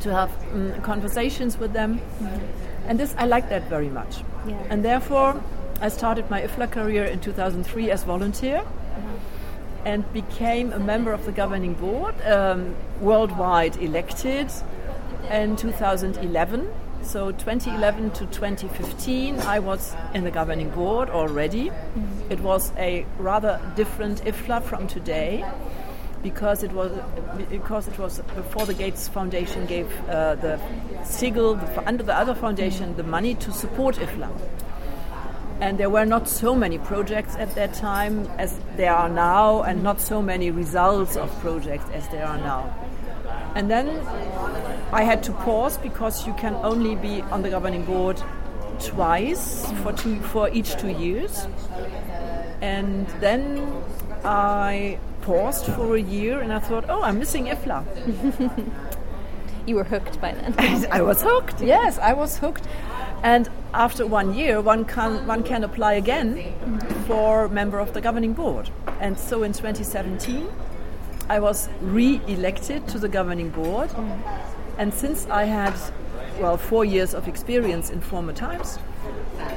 to 0.00 0.14
have 0.14 0.30
mm, 0.30 0.82
conversations 0.82 1.58
with 1.58 1.74
them. 1.74 1.98
Mm-hmm. 1.98 2.88
And 2.88 2.98
this, 2.98 3.14
I 3.18 3.26
like 3.26 3.50
that 3.50 3.68
very 3.68 3.90
much. 3.90 4.22
Yeah. 4.46 4.70
And 4.70 4.82
therefore, 4.82 5.42
I 5.82 5.90
started 5.90 6.30
my 6.30 6.40
IFLA 6.40 6.70
career 6.70 7.04
in 7.04 7.20
2003 7.20 7.90
as 7.90 8.04
volunteer 8.04 8.64
and 9.84 10.10
became 10.12 10.72
a 10.72 10.78
member 10.78 11.12
of 11.12 11.24
the 11.24 11.32
governing 11.32 11.74
board, 11.74 12.14
um, 12.26 12.74
worldwide 13.00 13.76
elected 13.76 14.50
in 15.30 15.56
2011. 15.56 16.68
So 17.02 17.32
2011 17.32 18.12
to 18.12 18.26
2015, 18.26 19.40
I 19.40 19.58
was 19.58 19.94
in 20.14 20.24
the 20.24 20.30
governing 20.30 20.70
board 20.70 21.10
already. 21.10 21.70
It 22.30 22.40
was 22.40 22.72
a 22.76 23.04
rather 23.18 23.60
different 23.74 24.24
IFLA 24.24 24.62
from 24.62 24.86
today 24.86 25.44
because 26.22 26.62
it 26.62 26.72
was 26.72 26.92
because 27.50 27.88
it 27.88 27.98
was 27.98 28.20
before 28.36 28.66
the 28.66 28.74
Gates 28.74 29.08
Foundation 29.08 29.66
gave 29.66 29.88
uh, 30.08 30.36
the 30.36 30.60
Siegel 31.04 31.54
the, 31.54 31.88
under 31.88 32.04
the 32.04 32.16
other 32.16 32.34
foundation 32.34 32.96
the 32.96 33.02
money 33.02 33.34
to 33.34 33.50
support 33.50 33.96
IFLA. 33.96 34.30
And 35.60 35.78
there 35.78 35.90
were 35.90 36.04
not 36.04 36.28
so 36.28 36.54
many 36.54 36.78
projects 36.78 37.36
at 37.36 37.54
that 37.54 37.74
time 37.74 38.26
as 38.38 38.58
there 38.76 38.92
are 38.92 39.08
now, 39.08 39.62
and 39.62 39.82
not 39.82 40.00
so 40.00 40.20
many 40.20 40.50
results 40.50 41.16
of 41.16 41.30
projects 41.40 41.84
as 41.92 42.08
there 42.08 42.26
are 42.26 42.38
now. 42.38 42.74
And 43.54 43.70
then 43.70 43.88
I 44.92 45.02
had 45.04 45.22
to 45.24 45.32
pause 45.32 45.76
because 45.78 46.26
you 46.26 46.34
can 46.34 46.54
only 46.56 46.96
be 46.96 47.22
on 47.22 47.42
the 47.42 47.50
governing 47.50 47.84
board 47.84 48.22
twice 48.80 49.70
for 49.82 49.92
two 49.92 50.20
for 50.20 50.48
each 50.50 50.76
two 50.76 50.88
years. 50.88 51.46
And 52.60 53.06
then 53.20 53.82
I 54.24 54.98
paused 55.22 55.66
for 55.66 55.96
a 55.96 56.00
year 56.00 56.40
and 56.40 56.52
I 56.52 56.58
thought, 56.58 56.84
oh, 56.88 57.02
I'm 57.02 57.18
missing 57.18 57.46
IFLA. 57.46 57.84
you 59.66 59.76
were 59.76 59.84
hooked 59.84 60.20
by 60.20 60.32
then. 60.32 60.54
I 60.90 61.02
was 61.02 61.22
hooked, 61.22 61.60
yes, 61.60 61.98
I 61.98 62.12
was 62.12 62.38
hooked. 62.38 62.66
And 63.22 63.48
after 63.72 64.06
one 64.06 64.34
year, 64.34 64.60
one 64.60 64.84
can, 64.84 65.26
one 65.26 65.42
can 65.42 65.64
apply 65.64 65.94
again 65.94 66.54
for 67.06 67.48
member 67.48 67.78
of 67.78 67.92
the 67.92 68.00
governing 68.00 68.32
board. 68.32 68.70
And 69.00 69.18
so 69.18 69.42
in 69.42 69.52
2017, 69.52 70.48
I 71.28 71.38
was 71.38 71.68
re 71.80 72.20
elected 72.26 72.88
to 72.88 72.98
the 72.98 73.08
governing 73.08 73.50
board. 73.50 73.90
And 74.76 74.92
since 74.92 75.26
I 75.28 75.44
had, 75.44 75.74
well, 76.40 76.56
four 76.56 76.84
years 76.84 77.14
of 77.14 77.28
experience 77.28 77.90
in 77.90 78.00
former 78.00 78.32
times, 78.32 78.78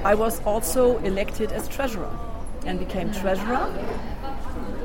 I 0.04 0.14
was 0.14 0.42
also 0.44 1.00
elected 1.00 1.52
as 1.52 1.68
treasurer 1.68 2.12
and 2.66 2.80
became 2.80 3.12
treasurer. 3.12 3.74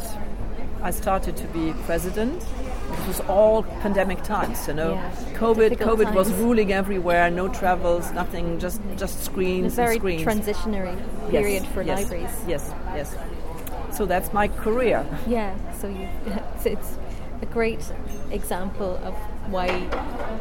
I 0.83 0.91
started 0.91 1.39
to 1.39 1.47
be 1.49 1.73
president 1.87 2.45
it 2.93 3.09
was 3.09 3.21
all 3.21 3.63
pandemic 3.83 4.23
times, 4.23 4.69
you 4.69 4.75
know. 4.75 4.95
Yeah. 4.95 5.11
COVID, 5.35 5.71
Difficult 5.71 5.99
COVID 5.99 6.05
times. 6.05 6.17
was 6.17 6.33
ruling 6.35 6.73
everywhere. 6.73 7.31
No 7.31 7.49
travels, 7.49 8.13
nothing. 8.13 8.59
Just 8.59 8.81
just 8.97 9.25
screens. 9.25 9.73
A 9.73 9.77
very 9.77 9.97
screens. 9.97 10.23
transitionary 10.23 10.97
period 11.31 11.65
yes, 11.65 11.73
for 11.73 11.83
yes, 11.83 12.03
libraries. 12.03 12.31
Yes, 12.47 12.73
yes. 12.95 13.17
So 13.95 14.07
that's 14.07 14.33
my 14.33 14.49
career. 14.49 15.07
Yeah. 15.27 15.55
So 15.73 15.89
you, 15.89 16.09
it's, 16.27 16.67
it's 16.75 16.99
a 17.43 17.47
great 17.47 17.93
example 18.31 18.97
of 19.05 19.15
why 19.51 19.69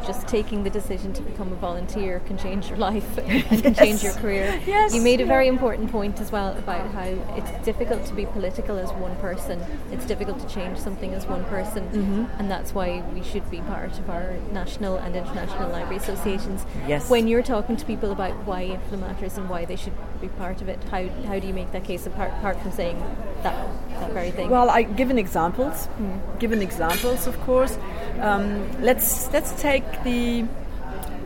just 0.06 0.26
taking 0.28 0.64
the 0.64 0.70
decision 0.70 1.12
to 1.14 1.22
become 1.22 1.52
a 1.52 1.56
volunteer 1.56 2.20
can 2.26 2.36
change 2.36 2.68
your 2.68 2.78
life 2.78 3.18
and 3.18 3.32
yes. 3.32 3.60
can 3.62 3.74
change 3.74 4.02
your 4.02 4.12
career. 4.14 4.60
Yes. 4.66 4.94
You 4.94 5.00
made 5.00 5.20
a 5.20 5.26
very 5.26 5.48
important 5.48 5.90
point 5.90 6.20
as 6.20 6.30
well 6.30 6.56
about 6.56 6.90
how 6.92 7.02
it's 7.36 7.64
difficult 7.64 8.04
to 8.06 8.14
be 8.14 8.26
political 8.26 8.76
as 8.78 8.90
one 8.92 9.16
person. 9.16 9.62
It's 9.90 10.06
difficult 10.06 10.40
to 10.40 10.54
change 10.54 10.78
something 10.78 11.14
as 11.14 11.26
one 11.26 11.44
person, 11.46 11.84
mm-hmm. 11.88 12.24
and 12.38 12.50
that's 12.50 12.74
why 12.74 13.02
we 13.14 13.22
should 13.22 13.48
be 13.50 13.60
part 13.60 13.98
of 13.98 14.10
our 14.10 14.36
national 14.52 14.96
and 14.96 15.16
international 15.16 15.70
library 15.70 15.96
associations. 15.96 16.64
Yes. 16.86 17.08
When 17.08 17.28
you're 17.28 17.42
talking 17.42 17.76
to 17.76 17.84
people 17.84 18.12
about 18.12 18.34
why 18.46 18.64
IFLA 18.64 19.00
matters 19.00 19.38
and 19.38 19.48
why 19.48 19.64
they 19.64 19.76
should 19.76 19.94
be 20.20 20.28
part 20.28 20.60
of 20.60 20.68
it, 20.68 20.82
how 20.90 21.08
how 21.26 21.38
do 21.38 21.46
you 21.46 21.54
make 21.54 21.72
that 21.72 21.84
case 21.84 22.06
apart, 22.06 22.32
apart 22.38 22.60
from 22.60 22.72
saying 22.72 22.98
that 23.42 23.54
that 24.00 24.12
very 24.12 24.30
thing? 24.30 24.50
Well, 24.50 24.70
I 24.70 24.82
given 24.82 25.18
examples, 25.18 25.88
mm. 25.98 26.38
given 26.38 26.62
examples, 26.62 27.26
of 27.26 27.38
course. 27.40 27.78
Um, 28.20 28.70
let's 28.80 29.32
let's 29.32 29.52
take 29.60 29.84
the 30.04 30.44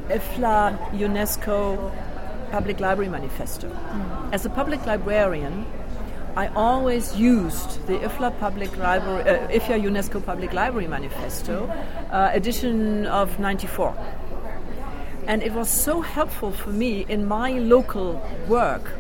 IFLA 0.08 0.76
UNESCO 0.92 1.92
Public 2.50 2.80
Library 2.80 3.10
Manifesto. 3.10 3.68
Mm. 3.68 4.32
As 4.32 4.46
a 4.46 4.50
public 4.50 4.84
librarian, 4.86 5.66
I 6.36 6.48
always 6.48 7.14
used 7.16 7.86
the 7.86 7.98
IFLA 7.98 8.38
Public 8.38 8.76
Library, 8.76 9.22
uh, 9.28 9.48
IFLA 9.48 9.82
UNESCO 9.82 10.24
Public 10.24 10.52
Library 10.52 10.88
Manifesto, 10.88 11.66
uh, 12.10 12.30
edition 12.32 13.06
of 13.06 13.38
'94, 13.38 13.94
and 15.26 15.42
it 15.42 15.52
was 15.52 15.68
so 15.68 16.00
helpful 16.00 16.52
for 16.52 16.70
me 16.70 17.04
in 17.08 17.26
my 17.26 17.52
local 17.58 18.22
work 18.48 18.92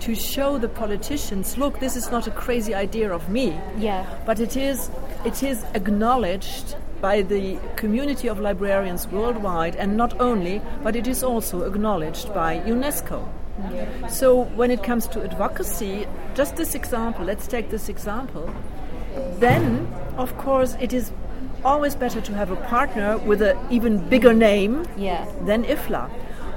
to 0.00 0.14
show 0.14 0.58
the 0.58 0.68
politicians, 0.68 1.56
look, 1.58 1.80
this 1.80 1.96
is 1.96 2.10
not 2.10 2.26
a 2.26 2.30
crazy 2.30 2.74
idea 2.74 3.12
of 3.12 3.28
me, 3.28 3.58
yeah, 3.78 4.06
but 4.26 4.40
it 4.40 4.56
is 4.56 4.90
it 5.24 5.42
is 5.42 5.64
acknowledged 5.74 6.76
by 7.04 7.20
the 7.20 7.58
community 7.76 8.28
of 8.28 8.40
librarians 8.40 9.06
worldwide, 9.08 9.76
and 9.76 9.94
not 9.94 10.18
only, 10.18 10.62
but 10.82 10.96
it 10.96 11.06
is 11.06 11.22
also 11.22 11.64
acknowledged 11.64 12.32
by 12.32 12.60
UNESCO. 12.60 13.18
So 14.08 14.44
when 14.60 14.70
it 14.70 14.82
comes 14.82 15.06
to 15.08 15.22
advocacy, 15.22 16.06
just 16.34 16.56
this 16.56 16.74
example, 16.74 17.26
let's 17.26 17.46
take 17.46 17.68
this 17.68 17.90
example, 17.90 18.48
then 19.38 19.86
of 20.16 20.34
course 20.38 20.78
it 20.80 20.94
is 20.94 21.12
always 21.62 21.94
better 21.94 22.22
to 22.22 22.32
have 22.32 22.50
a 22.50 22.56
partner 22.72 23.18
with 23.18 23.42
an 23.42 23.58
even 23.70 24.08
bigger 24.08 24.32
name 24.32 24.86
yeah. 24.96 25.30
than 25.44 25.64
IFLA. 25.64 26.10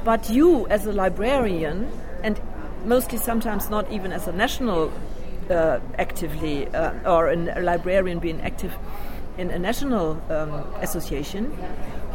But 0.05 0.29
you 0.29 0.65
as 0.67 0.85
a 0.85 0.93
librarian, 0.93 1.91
and 2.23 2.39
mostly 2.85 3.17
sometimes 3.17 3.69
not 3.69 3.91
even 3.91 4.13
as 4.13 4.29
a 4.29 4.31
national 4.31 4.93
uh, 5.49 5.79
actively 5.99 6.67
uh, 6.67 6.93
or 7.05 7.31
a 7.31 7.35
librarian 7.61 8.19
being 8.19 8.39
active 8.41 8.73
in 9.37 9.51
a 9.51 9.59
national 9.59 10.21
um, 10.29 10.51
association, 10.81 11.55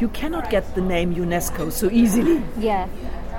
you 0.00 0.08
cannot 0.08 0.50
get 0.50 0.74
the 0.74 0.80
name 0.80 1.14
UNESCO 1.14 1.70
so 1.70 1.90
easily. 1.90 2.42
Yeah. 2.58 2.88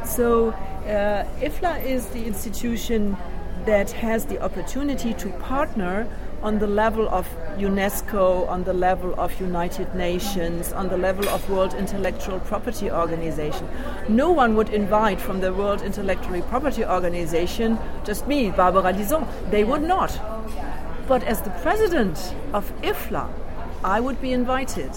So 0.06 0.50
uh, 0.50 1.26
IFLA 1.40 1.86
is 1.86 2.08
the 2.08 2.26
institution 2.26 3.18
that 3.66 3.92
has 3.92 4.26
the 4.26 4.42
opportunity 4.42 5.14
to 5.14 5.30
partner 5.40 6.08
on 6.42 6.60
the 6.60 6.68
level 6.68 7.08
of 7.08 7.26
UNESCO, 7.58 8.48
on 8.50 8.66
the 8.66 8.74
level 8.74 9.14
of 9.18 9.40
United 9.40 9.96
Nations, 9.96 10.74
on 10.74 10.90
the 10.90 10.98
level 10.98 11.28
of 11.30 11.50
World 11.50 11.74
Intellectual 11.74 12.40
Property 12.42 12.92
Organization. 12.92 13.66
No 14.10 14.30
one 14.30 14.56
would 14.56 14.70
invite 14.70 15.22
from 15.22 15.40
the 15.40 15.54
World 15.54 15.82
Intellectual 15.82 16.42
Property 16.42 16.84
Organization 16.84 17.80
just 18.04 18.28
me, 18.28 18.52
Barbara 18.52 18.92
Lison. 18.92 19.26
They 19.52 19.64
would 19.64 19.84
not. 19.84 20.20
But 21.08 21.24
as 21.24 21.42
the 21.42 21.52
president 21.62 22.36
of 22.52 22.74
IFLA, 22.82 23.30
I 23.84 24.00
would 24.00 24.22
be 24.22 24.32
invited 24.32 24.92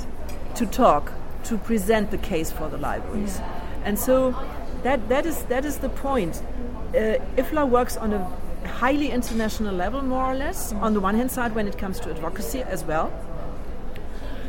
to 0.54 0.66
talk, 0.66 1.12
to 1.44 1.58
present 1.58 2.10
the 2.10 2.18
case 2.18 2.52
for 2.52 2.68
the 2.68 2.78
libraries. 2.78 3.40
And 3.84 3.98
so 3.98 4.34
that, 4.82 5.08
that, 5.08 5.26
is, 5.26 5.42
that 5.44 5.64
is 5.64 5.78
the 5.78 5.88
point. 5.88 6.42
Uh, 6.90 7.18
IFLA 7.36 7.68
works 7.68 7.96
on 7.96 8.12
a 8.12 8.32
highly 8.66 9.10
international 9.10 9.74
level, 9.74 10.02
more 10.02 10.24
or 10.24 10.34
less, 10.34 10.72
on 10.72 10.94
the 10.94 11.00
one 11.00 11.14
hand 11.14 11.30
side 11.30 11.54
when 11.54 11.66
it 11.66 11.78
comes 11.78 12.00
to 12.00 12.10
advocacy 12.10 12.62
as 12.62 12.84
well. 12.84 13.12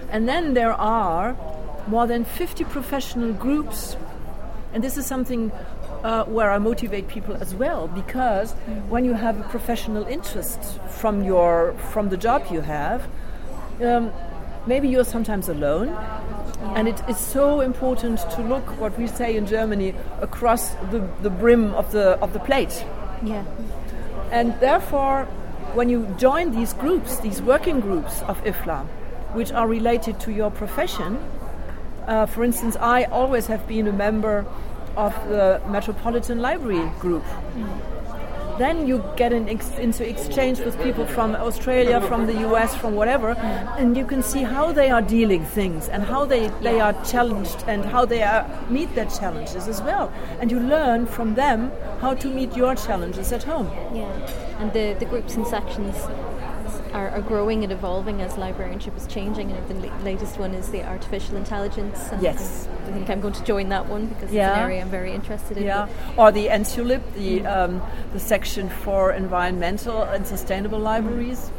And 0.10 0.28
then 0.28 0.54
there 0.54 0.74
are 0.74 1.36
more 1.88 2.08
than 2.08 2.24
50 2.26 2.64
professional 2.66 3.34
groups. 3.34 3.98
And 4.74 4.84
this 4.84 4.98
is 4.98 5.06
something 5.06 5.52
uh, 6.04 6.26
where 6.26 6.52
I 6.52 6.60
motivate 6.60 7.08
people 7.08 7.36
as 7.36 7.56
well, 7.56 7.88
because 7.88 8.54
when 8.90 9.04
you 9.06 9.14
have 9.14 9.40
a 9.40 9.44
professional 9.50 10.06
interest 10.06 10.60
from 10.90 11.24
your 11.24 11.74
from 11.92 12.10
the 12.10 12.18
job 12.18 12.46
you 12.52 12.62
have, 12.62 13.08
um, 13.82 14.12
maybe 14.68 14.88
you're 14.88 15.06
sometimes 15.06 15.50
alone. 15.50 15.88
Yeah. 15.88 16.74
And 16.76 16.88
it 16.88 17.02
is 17.08 17.18
so 17.18 17.62
important 17.62 18.20
to 18.32 18.42
look 18.42 18.80
what 18.80 18.98
we 18.98 19.08
say 19.08 19.36
in 19.36 19.46
Germany 19.46 19.94
across 20.22 20.70
the, 20.92 21.08
the 21.22 21.30
brim 21.30 21.74
of 21.76 21.92
the 21.92 22.20
of 22.20 22.34
the 22.34 22.40
plate. 22.40 22.86
Yeah. 23.24 23.44
And 24.32 24.60
therefore, 24.60 25.26
when 25.74 25.90
you 25.90 26.06
join 26.18 26.52
these 26.52 26.74
groups, 26.74 27.20
these 27.20 27.42
working 27.42 27.80
groups 27.80 28.22
of 28.24 28.44
IFLA, 28.44 28.86
which 29.34 29.52
are 29.52 29.68
related 29.68 30.20
to 30.22 30.32
your 30.32 30.52
profession, 30.52 31.18
uh, 32.08 32.26
for 32.26 32.44
instance, 32.44 32.76
I 32.78 33.04
always 33.06 33.48
have 33.48 33.68
been 33.68 33.88
a 33.88 33.94
member 33.94 34.46
of 34.96 35.14
the 35.30 35.62
Metropolitan 35.70 36.40
Library 36.40 36.92
Group. 37.00 37.24
Mm. 37.24 37.97
Then 38.58 38.88
you 38.88 39.04
get 39.16 39.34
ex 39.34 39.70
into 39.78 40.08
exchange 40.08 40.60
with 40.60 40.82
people 40.82 41.06
from 41.06 41.36
Australia, 41.36 42.02
from 42.02 42.26
the 42.26 42.34
US, 42.50 42.76
from 42.76 42.96
whatever, 42.96 43.36
mm. 43.36 43.80
and 43.80 43.96
you 43.96 44.06
can 44.06 44.24
see 44.24 44.44
how 44.44 44.72
they 44.72 44.90
are 44.90 45.02
dealing 45.02 45.46
things 45.46 45.90
and 45.90 46.04
how 46.04 46.26
they, 46.26 46.48
they 46.62 46.80
are 46.80 46.94
challenged 47.04 47.64
and 47.68 47.86
how 47.86 48.06
they 48.06 48.24
are, 48.24 48.46
meet 48.70 48.94
their 48.96 49.06
challenges 49.06 49.68
as 49.68 49.82
well. 49.82 50.12
And 50.40 50.50
you 50.52 50.60
learn 50.60 51.06
from 51.06 51.36
them 51.36 51.72
how 52.02 52.16
to 52.16 52.28
meet 52.28 52.56
your 52.56 52.76
challenges 52.76 53.32
at 53.32 53.44
home. 53.44 53.70
Yeah, 53.94 54.12
and 54.60 54.74
the, 54.74 54.96
the 55.00 55.06
groups 55.06 55.36
and 55.36 55.46
sections 55.46 55.96
are, 56.94 57.10
are, 57.10 57.22
growing 57.22 57.64
and 57.64 57.72
evolving 57.72 58.22
as 58.22 58.38
librarianship 58.38 58.96
is 58.98 59.08
changing. 59.08 59.52
And 59.52 59.68
the 59.68 59.88
latest 60.04 60.38
one 60.38 60.54
is 60.54 60.70
the 60.70 60.84
artificial 60.84 61.36
intelligence. 61.36 62.00
And 62.12 62.22
yes. 62.22 62.68
I 62.86 62.92
think 62.92 63.10
I'm 63.10 63.22
going 63.22 63.34
to 63.34 63.44
join 63.44 63.70
that 63.70 63.88
one 63.88 64.08
because 64.08 64.32
yeah. 64.32 64.50
it's 64.50 64.58
an 64.58 64.64
area 64.64 64.82
I'm 64.82 64.90
very 64.90 65.14
interested 65.14 65.58
in. 65.58 65.64
Yeah. 65.64 65.90
Or 66.18 66.32
the 66.32 66.48
ENSULIB, 66.48 67.14
the, 67.14 67.40
mm. 67.40 67.46
um, 67.46 67.82
the 68.14 68.20
section 68.20 68.70
for 68.70 69.12
environmental 69.12 70.04
and 70.04 70.26
sustainable 70.26 70.80
libraries. 70.80 71.52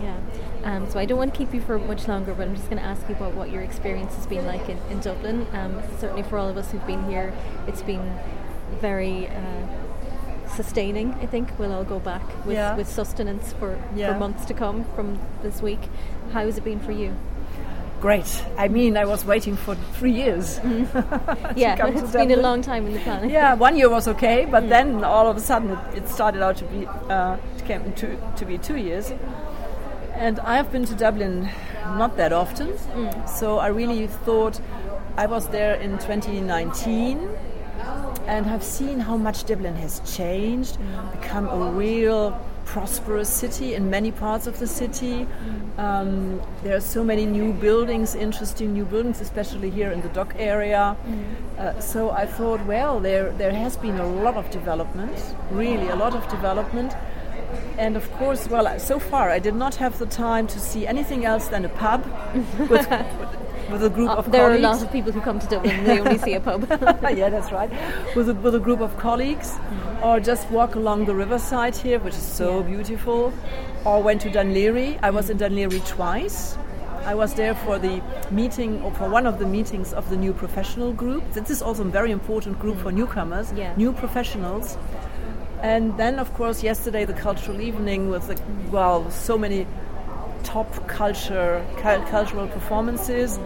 Yeah. 0.00 0.18
Um, 0.64 0.90
so 0.90 0.98
I 0.98 1.04
don't 1.04 1.18
want 1.18 1.32
to 1.32 1.38
keep 1.38 1.54
you 1.54 1.60
for 1.60 1.78
much 1.78 2.08
longer, 2.08 2.34
but 2.34 2.48
I'm 2.48 2.56
just 2.56 2.68
going 2.68 2.82
to 2.82 2.88
ask 2.88 3.08
you 3.08 3.14
about 3.14 3.34
what 3.34 3.50
your 3.50 3.62
experience 3.62 4.14
has 4.16 4.26
been 4.26 4.44
like 4.46 4.68
in, 4.68 4.78
in 4.90 5.00
Dublin. 5.00 5.46
Um, 5.52 5.80
certainly 5.98 6.24
for 6.24 6.38
all 6.38 6.48
of 6.48 6.56
us 6.56 6.72
who've 6.72 6.86
been 6.86 7.08
here, 7.08 7.32
it's 7.68 7.82
been 7.82 8.18
very 8.80 9.28
uh, 9.28 9.66
sustaining. 10.54 11.14
I 11.14 11.26
think 11.26 11.58
we'll 11.58 11.72
all 11.72 11.84
go 11.84 11.98
back 11.98 12.22
with, 12.44 12.56
yeah. 12.56 12.76
with 12.76 12.88
sustenance 12.88 13.52
for, 13.54 13.78
yeah. 13.94 14.12
for 14.12 14.18
months 14.18 14.44
to 14.46 14.54
come 14.54 14.84
from 14.94 15.18
this 15.42 15.62
week. 15.62 15.80
How 16.32 16.44
has 16.44 16.58
it 16.58 16.64
been 16.64 16.80
for 16.80 16.92
you? 16.92 17.14
Great. 18.00 18.44
I 18.58 18.68
mean, 18.68 18.96
I 18.96 19.06
was 19.06 19.24
waiting 19.24 19.56
for 19.56 19.74
three 19.98 20.12
years. 20.12 20.60
Mm-hmm. 20.76 21.52
yeah, 21.58 21.86
it's 21.86 22.12
been 22.12 22.30
a 22.30 22.36
long 22.36 22.60
time 22.60 22.86
in 22.86 22.92
the 22.92 23.00
planning. 23.00 23.30
Yeah, 23.30 23.54
one 23.54 23.76
year 23.76 23.88
was 23.88 24.06
okay, 24.08 24.44
but 24.44 24.64
mm. 24.64 24.68
then 24.68 25.04
all 25.04 25.26
of 25.28 25.36
a 25.36 25.40
sudden 25.40 25.70
it, 25.70 25.78
it 25.98 26.08
started 26.08 26.42
out 26.42 26.56
to 26.58 26.64
be 26.64 26.86
uh, 26.86 27.36
came 27.64 27.92
to, 27.94 28.16
to 28.36 28.44
be 28.44 28.58
two 28.58 28.76
years. 28.76 29.12
And 30.14 30.38
I 30.40 30.56
have 30.56 30.70
been 30.72 30.84
to 30.86 30.94
Dublin 30.94 31.48
not 31.96 32.16
that 32.16 32.32
often, 32.32 32.68
mm. 32.68 33.28
so 33.28 33.58
I 33.58 33.68
really 33.68 34.06
thought 34.06 34.60
I 35.16 35.26
was 35.26 35.48
there 35.48 35.74
in 35.76 35.92
2019 35.92 37.35
and 38.26 38.46
have 38.46 38.62
seen 38.62 39.00
how 39.00 39.16
much 39.16 39.44
Dublin 39.44 39.76
has 39.76 40.00
changed, 40.16 40.78
become 41.12 41.48
a 41.48 41.70
real 41.70 42.38
prosperous 42.64 43.28
city 43.28 43.74
in 43.74 43.88
many 43.88 44.10
parts 44.10 44.46
of 44.46 44.58
the 44.58 44.66
city. 44.66 45.26
Um, 45.78 46.40
there 46.62 46.76
are 46.76 46.80
so 46.80 47.04
many 47.04 47.24
new 47.24 47.52
buildings, 47.52 48.14
interesting 48.14 48.72
new 48.72 48.84
buildings, 48.84 49.20
especially 49.20 49.70
here 49.70 49.92
in 49.92 50.00
the 50.02 50.08
dock 50.08 50.34
area. 50.36 50.96
Uh, 51.58 51.78
so 51.80 52.10
I 52.10 52.26
thought, 52.26 52.64
well, 52.66 53.00
there 53.00 53.30
there 53.32 53.52
has 53.52 53.76
been 53.76 53.98
a 53.98 54.06
lot 54.06 54.34
of 54.34 54.50
development, 54.50 55.16
really 55.50 55.88
a 55.88 55.96
lot 55.96 56.14
of 56.14 56.28
development 56.28 56.92
and 57.78 57.96
of 57.96 58.10
course, 58.12 58.48
well, 58.48 58.78
so 58.78 58.98
far 58.98 59.30
I 59.30 59.38
did 59.38 59.54
not 59.54 59.74
have 59.76 59.98
the 59.98 60.06
time 60.06 60.46
to 60.48 60.58
see 60.58 60.86
anything 60.86 61.24
else 61.24 61.48
than 61.48 61.64
a 61.64 61.68
pub 61.68 62.04
with, 62.70 62.88
with 63.70 63.84
a 63.84 63.90
group 63.90 64.10
uh, 64.10 64.14
of 64.14 64.30
there 64.30 64.42
colleagues. 64.42 64.62
There 64.62 64.70
are 64.70 64.74
a 64.74 64.76
lot 64.76 64.82
of 64.82 64.92
people 64.92 65.12
who 65.12 65.20
come 65.20 65.38
to 65.38 65.46
Dublin 65.46 65.74
and 65.74 65.86
they 65.86 66.00
only 66.00 66.18
see 66.18 66.34
a 66.34 66.40
pub. 66.40 66.66
yeah, 66.70 67.28
that's 67.28 67.52
right. 67.52 67.70
With 68.14 68.28
a, 68.28 68.34
with 68.34 68.54
a 68.54 68.60
group 68.60 68.80
of 68.80 68.96
colleagues, 68.96 69.52
mm. 69.52 70.04
or 70.04 70.20
just 70.20 70.50
walk 70.50 70.74
along 70.74 71.06
the 71.06 71.14
riverside 71.14 71.76
here, 71.76 71.98
which 71.98 72.14
is 72.14 72.22
so 72.22 72.60
yeah. 72.60 72.66
beautiful, 72.66 73.32
or 73.84 74.02
went 74.02 74.20
to 74.22 74.30
Laoghaire. 74.30 74.98
I 75.02 75.10
was 75.10 75.30
in 75.30 75.38
Dún 75.38 75.52
Laoghaire 75.52 75.86
twice. 75.86 76.56
I 77.04 77.14
was 77.14 77.34
there 77.34 77.54
for 77.54 77.78
the 77.78 78.02
meeting, 78.32 78.82
or 78.82 78.90
for 78.92 79.08
one 79.08 79.26
of 79.26 79.38
the 79.38 79.46
meetings 79.46 79.92
of 79.92 80.10
the 80.10 80.16
new 80.16 80.32
professional 80.32 80.92
group. 80.92 81.22
This 81.32 81.50
is 81.50 81.62
also 81.62 81.82
a 81.82 81.90
very 81.90 82.10
important 82.10 82.58
group 82.58 82.76
mm. 82.76 82.82
for 82.82 82.92
newcomers, 82.92 83.52
yeah. 83.52 83.74
new 83.76 83.92
professionals 83.92 84.76
and 85.62 85.96
then, 85.96 86.18
of 86.18 86.32
course, 86.34 86.62
yesterday 86.62 87.04
the 87.04 87.14
cultural 87.14 87.60
evening 87.60 88.10
with 88.10 88.28
the, 88.28 88.40
well, 88.70 89.10
so 89.10 89.38
many 89.38 89.66
top 90.46 90.86
culture 90.86 91.66
cultural 91.82 92.46
performances 92.46 93.38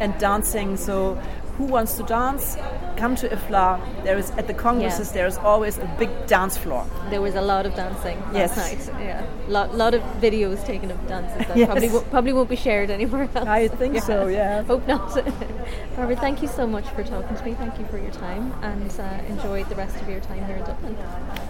and 0.00 0.18
dancing. 0.18 0.76
So, 0.76 1.14
who 1.56 1.64
wants 1.64 1.96
to 1.96 2.02
dance? 2.04 2.56
Come 2.96 3.16
to 3.16 3.28
IFLA. 3.28 4.04
There 4.04 4.18
is 4.18 4.30
at 4.32 4.46
the 4.46 4.54
congresses. 4.54 5.12
There 5.12 5.26
is 5.26 5.38
always 5.38 5.78
a 5.78 5.86
big 5.98 6.10
dance 6.26 6.56
floor. 6.56 6.84
There 7.10 7.20
was 7.20 7.34
a 7.34 7.40
lot 7.40 7.66
of 7.66 7.74
dancing 7.74 8.16
yes. 8.32 8.56
last 8.56 8.88
night. 8.88 9.00
Yeah, 9.00 9.26
lot 9.48 9.74
lot 9.74 9.94
of 9.94 10.02
videos 10.20 10.64
taken 10.64 10.90
of 10.90 10.98
dances 11.08 11.46
that 11.46 11.56
yes. 11.62 11.66
probably 11.66 11.88
probably 12.10 12.32
won't 12.32 12.48
be 12.48 12.56
shared 12.56 12.90
anywhere 12.90 13.28
else. 13.34 13.48
I 13.48 13.68
think 13.68 13.94
yeah. 14.00 14.00
so. 14.00 14.26
Yeah. 14.26 14.62
Hope 14.62 14.86
not. 14.86 15.14
Barbara, 15.96 16.16
thank 16.16 16.42
you 16.42 16.48
so 16.48 16.66
much 16.66 16.86
for 16.90 17.02
talking 17.04 17.36
to 17.36 17.44
me. 17.44 17.54
Thank 17.54 17.78
you 17.78 17.86
for 17.86 17.98
your 17.98 18.12
time 18.12 18.52
and 18.62 18.90
uh, 19.00 19.32
enjoy 19.34 19.64
the 19.64 19.74
rest 19.74 19.96
of 20.00 20.08
your 20.08 20.20
time 20.20 20.44
here 20.46 20.56
in 20.56 20.64
Dublin. 20.64 20.96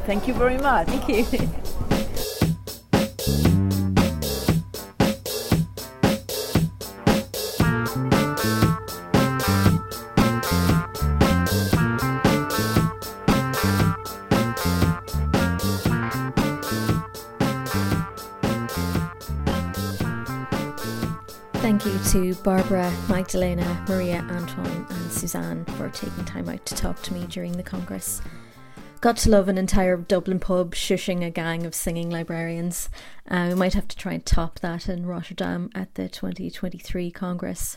Thank 0.07 0.29
you 0.29 0.35
very 0.35 0.59
much. 0.59 0.89
Thank 0.89 1.33
you. 1.33 2.05
Thank 21.69 21.85
you 21.85 21.99
to 22.13 22.35
Barbara, 22.37 22.91
Magdalena, 23.11 23.85
Maria, 23.87 24.27
Antoine, 24.31 24.87
and 24.89 25.13
Suzanne 25.13 25.67
for 25.67 25.91
taking 25.91 26.25
time 26.25 26.49
out 26.49 26.65
to 26.65 26.75
talk 26.75 27.03
to 27.03 27.13
me 27.13 27.27
during 27.27 27.53
the 27.53 27.63
Congress. 27.63 28.23
Got 29.03 29.19
to 29.19 29.31
love 29.31 29.51
an 29.51 29.59
entire 29.59 29.99
Dublin 29.99 30.41
pub 30.41 30.75
shushing 30.75 31.23
a 31.23 31.29
gang 31.29 31.67
of 31.67 31.75
singing 31.75 32.09
librarians. 32.09 32.89
Uh, 33.31 33.49
we 33.51 33.55
might 33.55 33.75
have 33.75 33.87
to 33.89 33.97
try 33.99 34.15
and 34.15 34.25
top 34.25 34.61
that 34.61 34.89
in 34.89 35.05
Rotterdam 35.05 35.69
at 35.75 35.95
the 35.95 36.09
2023 36.09 37.11
Congress. 37.11 37.77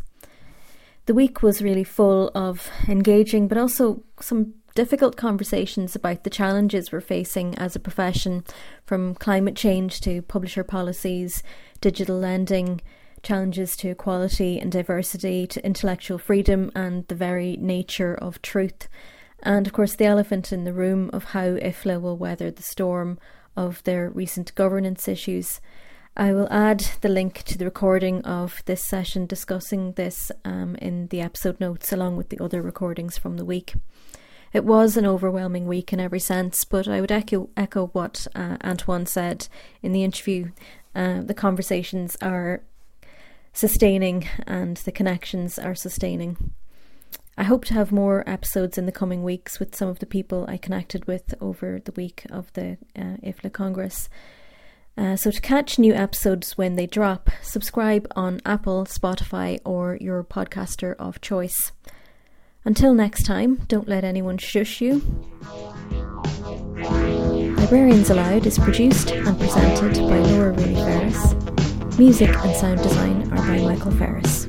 The 1.06 1.13
week 1.13 1.43
was 1.43 1.62
really 1.62 1.84
full 1.84 2.32
of 2.34 2.69
engaging 2.88 3.49
but 3.49 3.58
also 3.58 4.04
some 4.21 4.54
difficult 4.73 5.17
conversations 5.17 5.97
about 5.97 6.23
the 6.23 6.30
challenges 6.30 6.93
we're 6.93 7.01
facing 7.01 7.58
as 7.58 7.75
a 7.75 7.80
profession, 7.80 8.45
from 8.86 9.15
climate 9.15 9.58
change 9.58 9.99
to 9.99 10.21
publisher 10.21 10.63
policies, 10.63 11.43
digital 11.82 12.17
lending, 12.17 12.80
challenges 13.23 13.75
to 13.77 13.89
equality 13.89 14.60
and 14.60 14.71
diversity, 14.71 15.47
to 15.47 15.65
intellectual 15.65 16.17
freedom, 16.17 16.71
and 16.75 17.07
the 17.07 17.15
very 17.15 17.57
nature 17.57 18.13
of 18.13 18.41
truth 18.41 18.88
and 19.43 19.67
of 19.67 19.73
course 19.73 19.95
the 19.95 20.05
elephant 20.05 20.51
in 20.51 20.63
the 20.63 20.73
room 20.73 21.10
of 21.13 21.25
how 21.25 21.55
IFLA 21.57 21.99
will 21.99 22.17
weather 22.17 22.51
the 22.51 22.63
storm 22.63 23.19
of 23.55 23.84
their 23.84 24.10
recent 24.10 24.53
governance 24.55 25.07
issues. 25.07 25.60
I 26.15 26.34
will 26.34 26.47
add 26.51 26.86
the 27.01 27.10
link 27.10 27.43
to 27.43 27.57
the 27.57 27.65
recording 27.65 28.21
of 28.23 28.62
this 28.65 28.84
session 28.84 29.25
discussing 29.25 29.93
this 29.93 30.31
um, 30.43 30.75
in 30.75 31.07
the 31.07 31.21
episode 31.21 31.60
notes, 31.60 31.91
along 31.93 32.17
with 32.17 32.29
the 32.29 32.43
other 32.43 32.62
recordings 32.62 33.17
from 33.17 33.38
the 33.38 33.45
week. 33.45 33.73
It 34.51 34.65
was 34.65 34.97
an 34.97 35.05
overwhelming 35.05 35.65
week 35.67 35.93
in 35.93 36.01
every 36.01 36.19
sense, 36.19 36.65
but 36.65 36.88
I 36.88 36.99
would 36.99 37.12
echo 37.12 37.49
echo 37.55 37.88
what 37.88 38.27
uh, 38.36 38.57
Antoine 38.63 39.05
said 39.05 39.47
in 39.81 39.93
the 39.93 40.03
interview. 40.03 40.51
Uh, 40.93 41.21
the 41.21 41.34
conversations 41.34 42.17
are 42.21 42.62
sustaining, 43.53 44.27
and 44.47 44.77
the 44.77 44.91
connections 44.91 45.59
are 45.59 45.75
sustaining. 45.75 46.53
I 47.37 47.43
hope 47.43 47.65
to 47.65 47.73
have 47.73 47.91
more 47.91 48.23
episodes 48.27 48.77
in 48.77 48.85
the 48.85 48.91
coming 48.91 49.23
weeks 49.23 49.59
with 49.59 49.75
some 49.75 49.87
of 49.87 49.99
the 49.99 50.05
people 50.05 50.45
I 50.47 50.57
connected 50.57 51.05
with 51.05 51.33
over 51.41 51.79
the 51.83 51.93
week 51.93 52.25
of 52.29 52.51
the 52.53 52.77
uh, 52.95 53.17
IFLA 53.23 53.51
Congress. 53.51 54.09
Uh, 54.97 55.15
so, 55.15 55.31
to 55.31 55.41
catch 55.41 55.79
new 55.79 55.93
episodes 55.93 56.57
when 56.57 56.75
they 56.75 56.85
drop, 56.85 57.29
subscribe 57.41 58.05
on 58.15 58.41
Apple, 58.45 58.85
Spotify, 58.85 59.59
or 59.63 59.97
your 60.01 60.23
podcaster 60.23 60.95
of 60.99 61.21
choice. 61.21 61.71
Until 62.65 62.93
next 62.93 63.23
time, 63.25 63.63
don't 63.67 63.87
let 63.87 64.03
anyone 64.03 64.37
shush 64.37 64.81
you. 64.81 65.01
Librarians 67.55 68.09
Aloud 68.09 68.45
is 68.45 68.59
produced 68.59 69.11
and 69.11 69.39
presented 69.39 69.95
by 69.95 70.19
Laura 70.19 70.51
Rooney 70.51 70.75
Ferris. 70.75 71.50
Music 72.01 72.35
and 72.35 72.55
sound 72.55 72.81
design 72.81 73.31
are 73.31 73.37
by 73.45 73.59
Michael 73.59 73.91
Ferris. 73.91 74.47